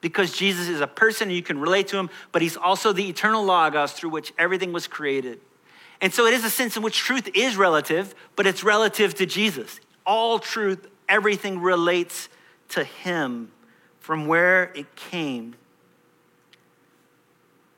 Because 0.00 0.32
Jesus 0.32 0.68
is 0.68 0.80
a 0.80 0.86
person 0.86 1.28
and 1.28 1.36
you 1.36 1.42
can 1.42 1.58
relate 1.58 1.88
to 1.88 1.96
him, 1.96 2.08
but 2.30 2.40
he's 2.40 2.56
also 2.56 2.92
the 2.92 3.08
eternal 3.08 3.44
Logos 3.44 3.92
through 3.92 4.10
which 4.10 4.32
everything 4.38 4.72
was 4.72 4.86
created. 4.86 5.40
And 6.00 6.14
so 6.14 6.26
it 6.26 6.34
is 6.34 6.44
a 6.44 6.50
sense 6.50 6.76
in 6.76 6.82
which 6.82 6.98
truth 6.98 7.28
is 7.34 7.56
relative, 7.56 8.14
but 8.36 8.46
it's 8.46 8.62
relative 8.62 9.14
to 9.16 9.26
Jesus. 9.26 9.80
All 10.06 10.38
truth, 10.38 10.86
everything 11.08 11.60
relates 11.60 12.28
to 12.70 12.84
him 12.84 13.50
from 13.98 14.26
where 14.26 14.72
it 14.74 14.94
came. 14.94 15.56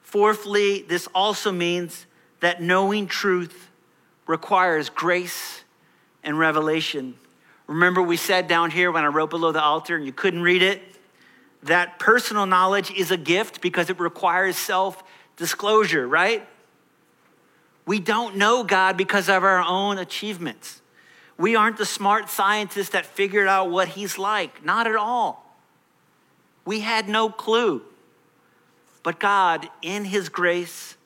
Fourthly, 0.03 0.82
this 0.82 1.09
also 1.14 1.53
means 1.53 2.07
that 2.41 2.61
knowing 2.61 3.07
truth 3.07 3.70
requires 4.26 4.91
grace 4.91 5.64
and 6.22 6.38
revelation. 6.38 7.14
Remember, 7.71 8.03
we 8.03 8.16
said 8.16 8.49
down 8.49 8.73
here 8.73 8.91
when 8.91 9.05
I 9.05 9.07
wrote 9.07 9.31
below 9.31 9.53
the 9.53 9.62
altar 9.62 9.95
and 9.95 10.05
you 10.05 10.12
couldn't 10.12 10.43
read 10.43 10.61
it, 10.61 10.83
that 11.62 12.01
personal 12.01 12.45
knowledge 12.45 12.91
is 12.91 13.12
a 13.12 13.16
gift 13.16 13.61
because 13.61 13.89
it 13.89 14.01
requires 14.01 14.57
self 14.57 15.05
disclosure, 15.37 16.09
right? 16.09 16.49
We 17.87 18.01
don't 18.01 18.37
know 18.37 18.64
God 18.64 18.97
because 18.97 19.29
of 19.29 19.45
our 19.45 19.62
own 19.62 19.99
achievements. 19.99 20.83
We 21.39 21.55
aren't 21.55 21.77
the 21.77 21.87
smart 21.87 22.29
scientists 22.29 22.89
that 22.89 23.07
figured 23.07 23.47
out 23.47 23.71
what 23.71 23.87
He's 23.87 24.18
like, 24.18 24.64
not 24.64 24.89
at 24.89 24.97
all. 24.97 25.57
We 26.64 26.81
had 26.81 27.09
no 27.09 27.29
clue. 27.31 27.83
But 29.05 29.21
God, 29.21 29.68
in 29.81 30.07
His 30.07 30.29
grace, 30.29 30.97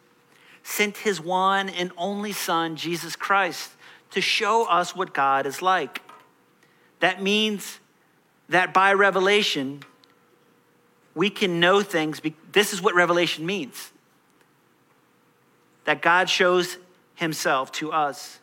sent 0.63 0.97
His 0.97 1.21
one 1.21 1.69
and 1.69 1.93
only 1.99 2.33
Son, 2.33 2.75
Jesus 2.75 3.17
Christ, 3.17 3.73
to 4.13 4.23
show 4.23 4.65
us 4.65 4.97
what 4.97 5.13
God 5.13 5.45
is 5.45 5.61
like. 5.61 6.01
That 7.01 7.23
means 7.23 7.81
that 8.49 8.73
by 8.75 8.93
revelation, 8.93 9.83
we 11.15 11.31
can 11.31 11.61
know 11.61 11.83
things. 11.83 12.21
This 12.53 12.73
is 12.73 12.83
what 12.83 12.95
revelation 12.95 13.47
means 13.47 13.91
that 15.85 16.01
God 16.03 16.29
shows 16.29 16.79
Himself 17.15 17.71
to 17.73 17.93
us. 17.93 18.41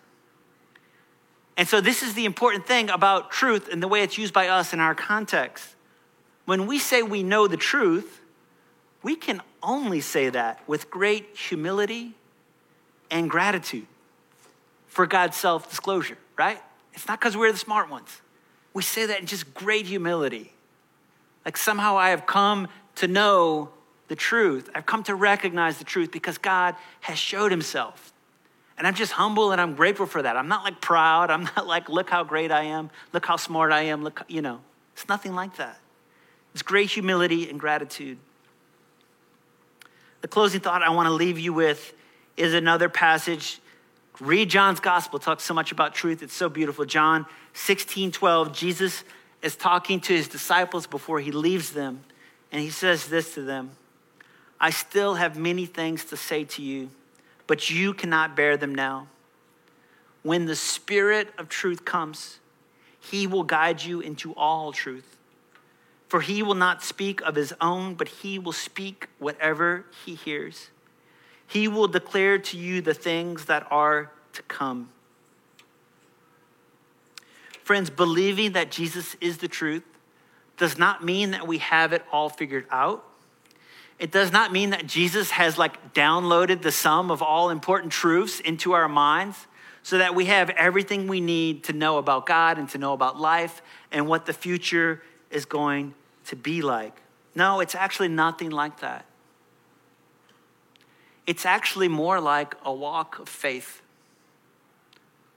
And 1.57 1.67
so, 1.67 1.81
this 1.81 2.01
is 2.01 2.13
the 2.13 2.25
important 2.25 2.65
thing 2.65 2.89
about 2.89 3.31
truth 3.31 3.69
and 3.71 3.83
the 3.83 3.87
way 3.87 4.03
it's 4.03 4.17
used 4.17 4.33
by 4.33 4.47
us 4.47 4.73
in 4.73 4.79
our 4.79 4.95
context. 4.95 5.75
When 6.45 6.65
we 6.65 6.79
say 6.79 7.03
we 7.03 7.23
know 7.23 7.47
the 7.47 7.57
truth, 7.57 8.21
we 9.03 9.15
can 9.15 9.41
only 9.61 10.01
say 10.01 10.29
that 10.29 10.59
with 10.67 10.89
great 10.89 11.35
humility 11.35 12.13
and 13.09 13.29
gratitude 13.29 13.87
for 14.87 15.05
God's 15.05 15.37
self 15.37 15.69
disclosure, 15.69 16.17
right? 16.37 16.61
It's 16.93 17.07
not 17.07 17.19
because 17.19 17.37
we're 17.37 17.51
the 17.51 17.57
smart 17.57 17.89
ones. 17.89 18.21
We 18.73 18.83
say 18.83 19.05
that 19.05 19.19
in 19.19 19.25
just 19.25 19.53
great 19.53 19.85
humility. 19.85 20.53
Like 21.45 21.57
somehow 21.57 21.97
I 21.97 22.09
have 22.09 22.25
come 22.25 22.67
to 22.95 23.07
know 23.07 23.69
the 24.07 24.15
truth. 24.15 24.69
I've 24.75 24.85
come 24.85 25.03
to 25.03 25.15
recognize 25.15 25.77
the 25.77 25.85
truth 25.85 26.11
because 26.11 26.37
God 26.37 26.75
has 26.99 27.17
showed 27.17 27.51
himself. 27.51 28.11
And 28.77 28.85
I'm 28.85 28.95
just 28.95 29.13
humble 29.13 29.53
and 29.53 29.61
I'm 29.61 29.75
grateful 29.75 30.05
for 30.05 30.21
that. 30.21 30.35
I'm 30.35 30.49
not 30.49 30.63
like 30.63 30.81
proud. 30.81 31.31
I'm 31.31 31.43
not 31.43 31.65
like, 31.65 31.87
look 31.87 32.09
how 32.09 32.23
great 32.23 32.51
I 32.51 32.63
am. 32.63 32.89
Look 33.13 33.25
how 33.25 33.37
smart 33.37 33.71
I 33.71 33.83
am. 33.83 34.03
Look, 34.03 34.23
you 34.27 34.41
know, 34.41 34.59
it's 34.93 35.07
nothing 35.07 35.33
like 35.33 35.55
that. 35.57 35.79
It's 36.53 36.61
great 36.61 36.89
humility 36.89 37.49
and 37.49 37.57
gratitude. 37.57 38.17
The 40.19 40.27
closing 40.27 40.59
thought 40.59 40.83
I 40.83 40.89
want 40.89 41.07
to 41.07 41.13
leave 41.13 41.39
you 41.39 41.53
with 41.53 41.93
is 42.35 42.53
another 42.53 42.89
passage. 42.89 43.60
Read 44.21 44.51
John's 44.51 44.79
gospel, 44.79 45.17
talks 45.17 45.43
so 45.43 45.55
much 45.55 45.71
about 45.71 45.95
truth. 45.95 46.21
It's 46.21 46.35
so 46.35 46.47
beautiful. 46.47 46.85
John 46.85 47.25
16, 47.53 48.11
12, 48.11 48.53
Jesus 48.53 49.03
is 49.41 49.55
talking 49.55 49.99
to 50.01 50.13
his 50.13 50.27
disciples 50.27 50.85
before 50.85 51.19
he 51.19 51.31
leaves 51.31 51.71
them, 51.71 52.03
and 52.51 52.61
he 52.61 52.69
says 52.69 53.07
this 53.07 53.33
to 53.33 53.41
them 53.41 53.71
I 54.59 54.69
still 54.69 55.15
have 55.15 55.37
many 55.37 55.65
things 55.65 56.05
to 56.05 56.17
say 56.17 56.43
to 56.43 56.61
you, 56.61 56.91
but 57.47 57.71
you 57.71 57.95
cannot 57.95 58.35
bear 58.35 58.57
them 58.57 58.75
now. 58.75 59.07
When 60.21 60.45
the 60.45 60.55
Spirit 60.55 61.29
of 61.39 61.49
truth 61.49 61.83
comes, 61.83 62.37
he 62.99 63.25
will 63.25 63.43
guide 63.43 63.81
you 63.81 64.01
into 64.01 64.33
all 64.33 64.71
truth. 64.71 65.17
For 66.09 66.21
he 66.21 66.43
will 66.43 66.53
not 66.53 66.83
speak 66.83 67.21
of 67.21 67.33
his 67.33 67.55
own, 67.59 67.95
but 67.95 68.07
he 68.07 68.37
will 68.37 68.51
speak 68.51 69.07
whatever 69.17 69.85
he 70.05 70.13
hears. 70.13 70.69
He 71.51 71.67
will 71.67 71.89
declare 71.89 72.37
to 72.37 72.57
you 72.57 72.79
the 72.79 72.93
things 72.93 73.45
that 73.45 73.67
are 73.69 74.09
to 74.31 74.41
come. 74.43 74.87
Friends, 77.61 77.89
believing 77.89 78.53
that 78.53 78.71
Jesus 78.71 79.17
is 79.19 79.39
the 79.39 79.49
truth 79.49 79.83
does 80.55 80.77
not 80.77 81.03
mean 81.03 81.31
that 81.31 81.45
we 81.45 81.57
have 81.57 81.91
it 81.91 82.03
all 82.09 82.29
figured 82.29 82.67
out. 82.71 83.03
It 83.99 84.13
does 84.13 84.31
not 84.31 84.53
mean 84.53 84.69
that 84.69 84.87
Jesus 84.87 85.31
has 85.31 85.57
like 85.57 85.93
downloaded 85.93 86.61
the 86.61 86.71
sum 86.71 87.11
of 87.11 87.21
all 87.21 87.49
important 87.49 87.91
truths 87.91 88.39
into 88.39 88.71
our 88.71 88.87
minds 88.87 89.47
so 89.83 89.97
that 89.97 90.15
we 90.15 90.27
have 90.27 90.51
everything 90.51 91.09
we 91.09 91.19
need 91.19 91.65
to 91.65 91.73
know 91.73 91.97
about 91.97 92.25
God 92.25 92.59
and 92.59 92.69
to 92.69 92.77
know 92.77 92.93
about 92.93 93.19
life 93.19 93.61
and 93.91 94.07
what 94.07 94.25
the 94.25 94.33
future 94.33 95.01
is 95.29 95.43
going 95.43 95.95
to 96.27 96.37
be 96.37 96.61
like. 96.61 96.95
No, 97.35 97.59
it's 97.59 97.75
actually 97.75 98.07
nothing 98.07 98.51
like 98.51 98.79
that. 98.79 99.05
It's 101.27 101.45
actually 101.45 101.87
more 101.87 102.19
like 102.19 102.55
a 102.65 102.73
walk 102.73 103.19
of 103.19 103.29
faith 103.29 103.81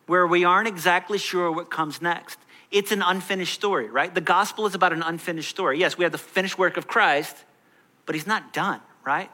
where 0.07 0.27
we 0.27 0.45
aren't 0.45 0.69
exactly 0.69 1.19
sure 1.19 1.51
what 1.51 1.71
comes 1.71 2.03
next. 2.03 2.39
It's 2.71 2.93
an 2.93 3.03
unfinished 3.03 3.55
story, 3.55 3.89
right? 3.89 4.15
The 4.15 4.21
gospel 4.21 4.67
is 4.67 4.75
about 4.75 4.93
an 4.93 5.03
unfinished 5.03 5.49
story. 5.49 5.79
Yes, 5.79 5.97
we 5.97 6.05
have 6.05 6.13
the 6.13 6.19
finished 6.19 6.59
work 6.59 6.77
of 6.77 6.87
Christ, 6.87 7.37
but 8.05 8.15
he's 8.15 8.27
not 8.27 8.53
done, 8.53 8.81
right? 9.05 9.31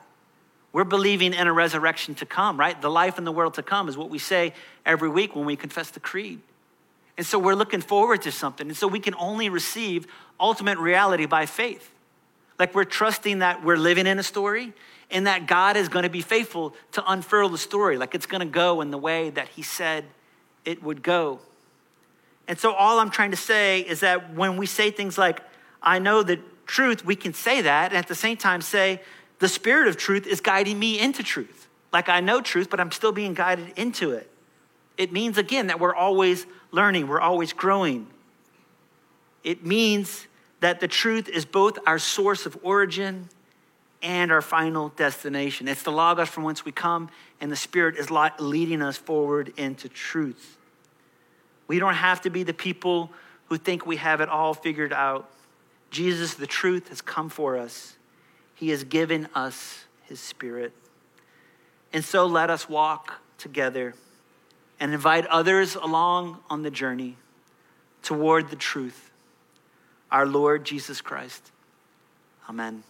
We're 0.72 0.84
believing 0.84 1.34
in 1.34 1.46
a 1.46 1.52
resurrection 1.52 2.14
to 2.16 2.26
come, 2.26 2.58
right? 2.58 2.80
The 2.80 2.90
life 2.90 3.18
in 3.18 3.24
the 3.24 3.32
world 3.32 3.54
to 3.54 3.62
come 3.62 3.88
is 3.88 3.96
what 3.96 4.10
we 4.10 4.18
say 4.18 4.52
every 4.86 5.08
week 5.08 5.34
when 5.34 5.44
we 5.44 5.56
confess 5.56 5.90
the 5.90 6.00
creed. 6.00 6.40
And 7.16 7.26
so 7.26 7.38
we're 7.38 7.54
looking 7.54 7.80
forward 7.80 8.22
to 8.22 8.32
something. 8.32 8.68
And 8.68 8.76
so 8.76 8.86
we 8.86 9.00
can 9.00 9.14
only 9.16 9.48
receive 9.48 10.06
ultimate 10.38 10.78
reality 10.78 11.26
by 11.26 11.46
faith. 11.46 11.92
Like 12.60 12.74
we're 12.74 12.84
trusting 12.84 13.38
that 13.38 13.64
we're 13.64 13.78
living 13.78 14.06
in 14.06 14.18
a 14.18 14.22
story 14.22 14.74
and 15.10 15.26
that 15.26 15.46
God 15.46 15.78
is 15.78 15.88
going 15.88 16.02
to 16.02 16.10
be 16.10 16.20
faithful 16.20 16.74
to 16.92 17.02
unfurl 17.10 17.48
the 17.48 17.58
story. 17.58 17.96
Like 17.96 18.14
it's 18.14 18.26
going 18.26 18.42
to 18.42 18.52
go 18.52 18.82
in 18.82 18.90
the 18.90 18.98
way 18.98 19.30
that 19.30 19.48
He 19.48 19.62
said 19.62 20.04
it 20.66 20.82
would 20.82 21.02
go. 21.02 21.40
And 22.46 22.58
so 22.58 22.72
all 22.72 22.98
I'm 22.98 23.10
trying 23.10 23.30
to 23.30 23.36
say 23.36 23.80
is 23.80 24.00
that 24.00 24.34
when 24.34 24.58
we 24.58 24.66
say 24.66 24.90
things 24.90 25.16
like, 25.16 25.40
I 25.82 25.98
know 26.00 26.22
the 26.22 26.38
truth, 26.66 27.02
we 27.02 27.16
can 27.16 27.32
say 27.32 27.62
that 27.62 27.92
and 27.92 27.98
at 27.98 28.08
the 28.08 28.14
same 28.14 28.36
time 28.36 28.60
say, 28.60 29.00
the 29.38 29.48
Spirit 29.48 29.88
of 29.88 29.96
truth 29.96 30.26
is 30.26 30.42
guiding 30.42 30.78
me 30.78 31.00
into 31.00 31.22
truth. 31.22 31.66
Like 31.94 32.10
I 32.10 32.20
know 32.20 32.42
truth, 32.42 32.68
but 32.68 32.78
I'm 32.78 32.92
still 32.92 33.12
being 33.12 33.32
guided 33.32 33.72
into 33.76 34.10
it. 34.10 34.30
It 34.98 35.12
means, 35.12 35.38
again, 35.38 35.68
that 35.68 35.80
we're 35.80 35.94
always 35.94 36.44
learning, 36.72 37.08
we're 37.08 37.22
always 37.22 37.54
growing. 37.54 38.06
It 39.42 39.64
means 39.64 40.26
that 40.60 40.80
the 40.80 40.88
truth 40.88 41.28
is 41.28 41.44
both 41.44 41.78
our 41.86 41.98
source 41.98 42.46
of 42.46 42.58
origin 42.62 43.28
and 44.02 44.32
our 44.32 44.42
final 44.42 44.90
destination. 44.90 45.68
It's 45.68 45.82
the 45.82 45.92
Logos 45.92 46.28
from 46.28 46.44
whence 46.44 46.64
we 46.64 46.72
come, 46.72 47.10
and 47.40 47.50
the 47.50 47.56
Spirit 47.56 47.96
is 47.96 48.10
leading 48.10 48.82
us 48.82 48.96
forward 48.96 49.52
into 49.56 49.88
truth. 49.88 50.56
We 51.66 51.78
don't 51.78 51.94
have 51.94 52.22
to 52.22 52.30
be 52.30 52.42
the 52.42 52.54
people 52.54 53.10
who 53.46 53.56
think 53.56 53.86
we 53.86 53.96
have 53.96 54.20
it 54.20 54.28
all 54.28 54.54
figured 54.54 54.92
out. 54.92 55.30
Jesus, 55.90 56.34
the 56.34 56.46
truth, 56.46 56.88
has 56.88 57.00
come 57.00 57.28
for 57.28 57.56
us. 57.56 57.96
He 58.54 58.70
has 58.70 58.84
given 58.84 59.28
us 59.34 59.84
His 60.04 60.20
Spirit. 60.20 60.72
And 61.92 62.04
so 62.04 62.26
let 62.26 62.50
us 62.50 62.68
walk 62.68 63.20
together 63.38 63.94
and 64.78 64.94
invite 64.94 65.26
others 65.26 65.74
along 65.74 66.38
on 66.48 66.62
the 66.62 66.70
journey 66.70 67.16
toward 68.02 68.50
the 68.50 68.56
truth, 68.56 69.09
our 70.10 70.26
Lord 70.26 70.64
Jesus 70.64 71.00
Christ. 71.00 71.50
Amen. 72.48 72.82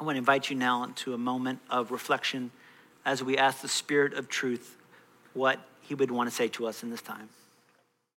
I 0.00 0.04
want 0.04 0.16
to 0.16 0.18
invite 0.18 0.50
you 0.50 0.56
now 0.56 0.84
into 0.84 1.14
a 1.14 1.18
moment 1.18 1.60
of 1.70 1.90
reflection 1.90 2.50
as 3.04 3.22
we 3.22 3.36
ask 3.36 3.60
the 3.62 3.68
Spirit 3.68 4.14
of 4.14 4.28
truth 4.28 4.76
what 5.34 5.60
he 5.80 5.94
would 5.94 6.10
want 6.10 6.28
to 6.28 6.34
say 6.34 6.48
to 6.48 6.66
us 6.66 6.82
in 6.82 6.90
this 6.90 7.02
time. 7.02 7.28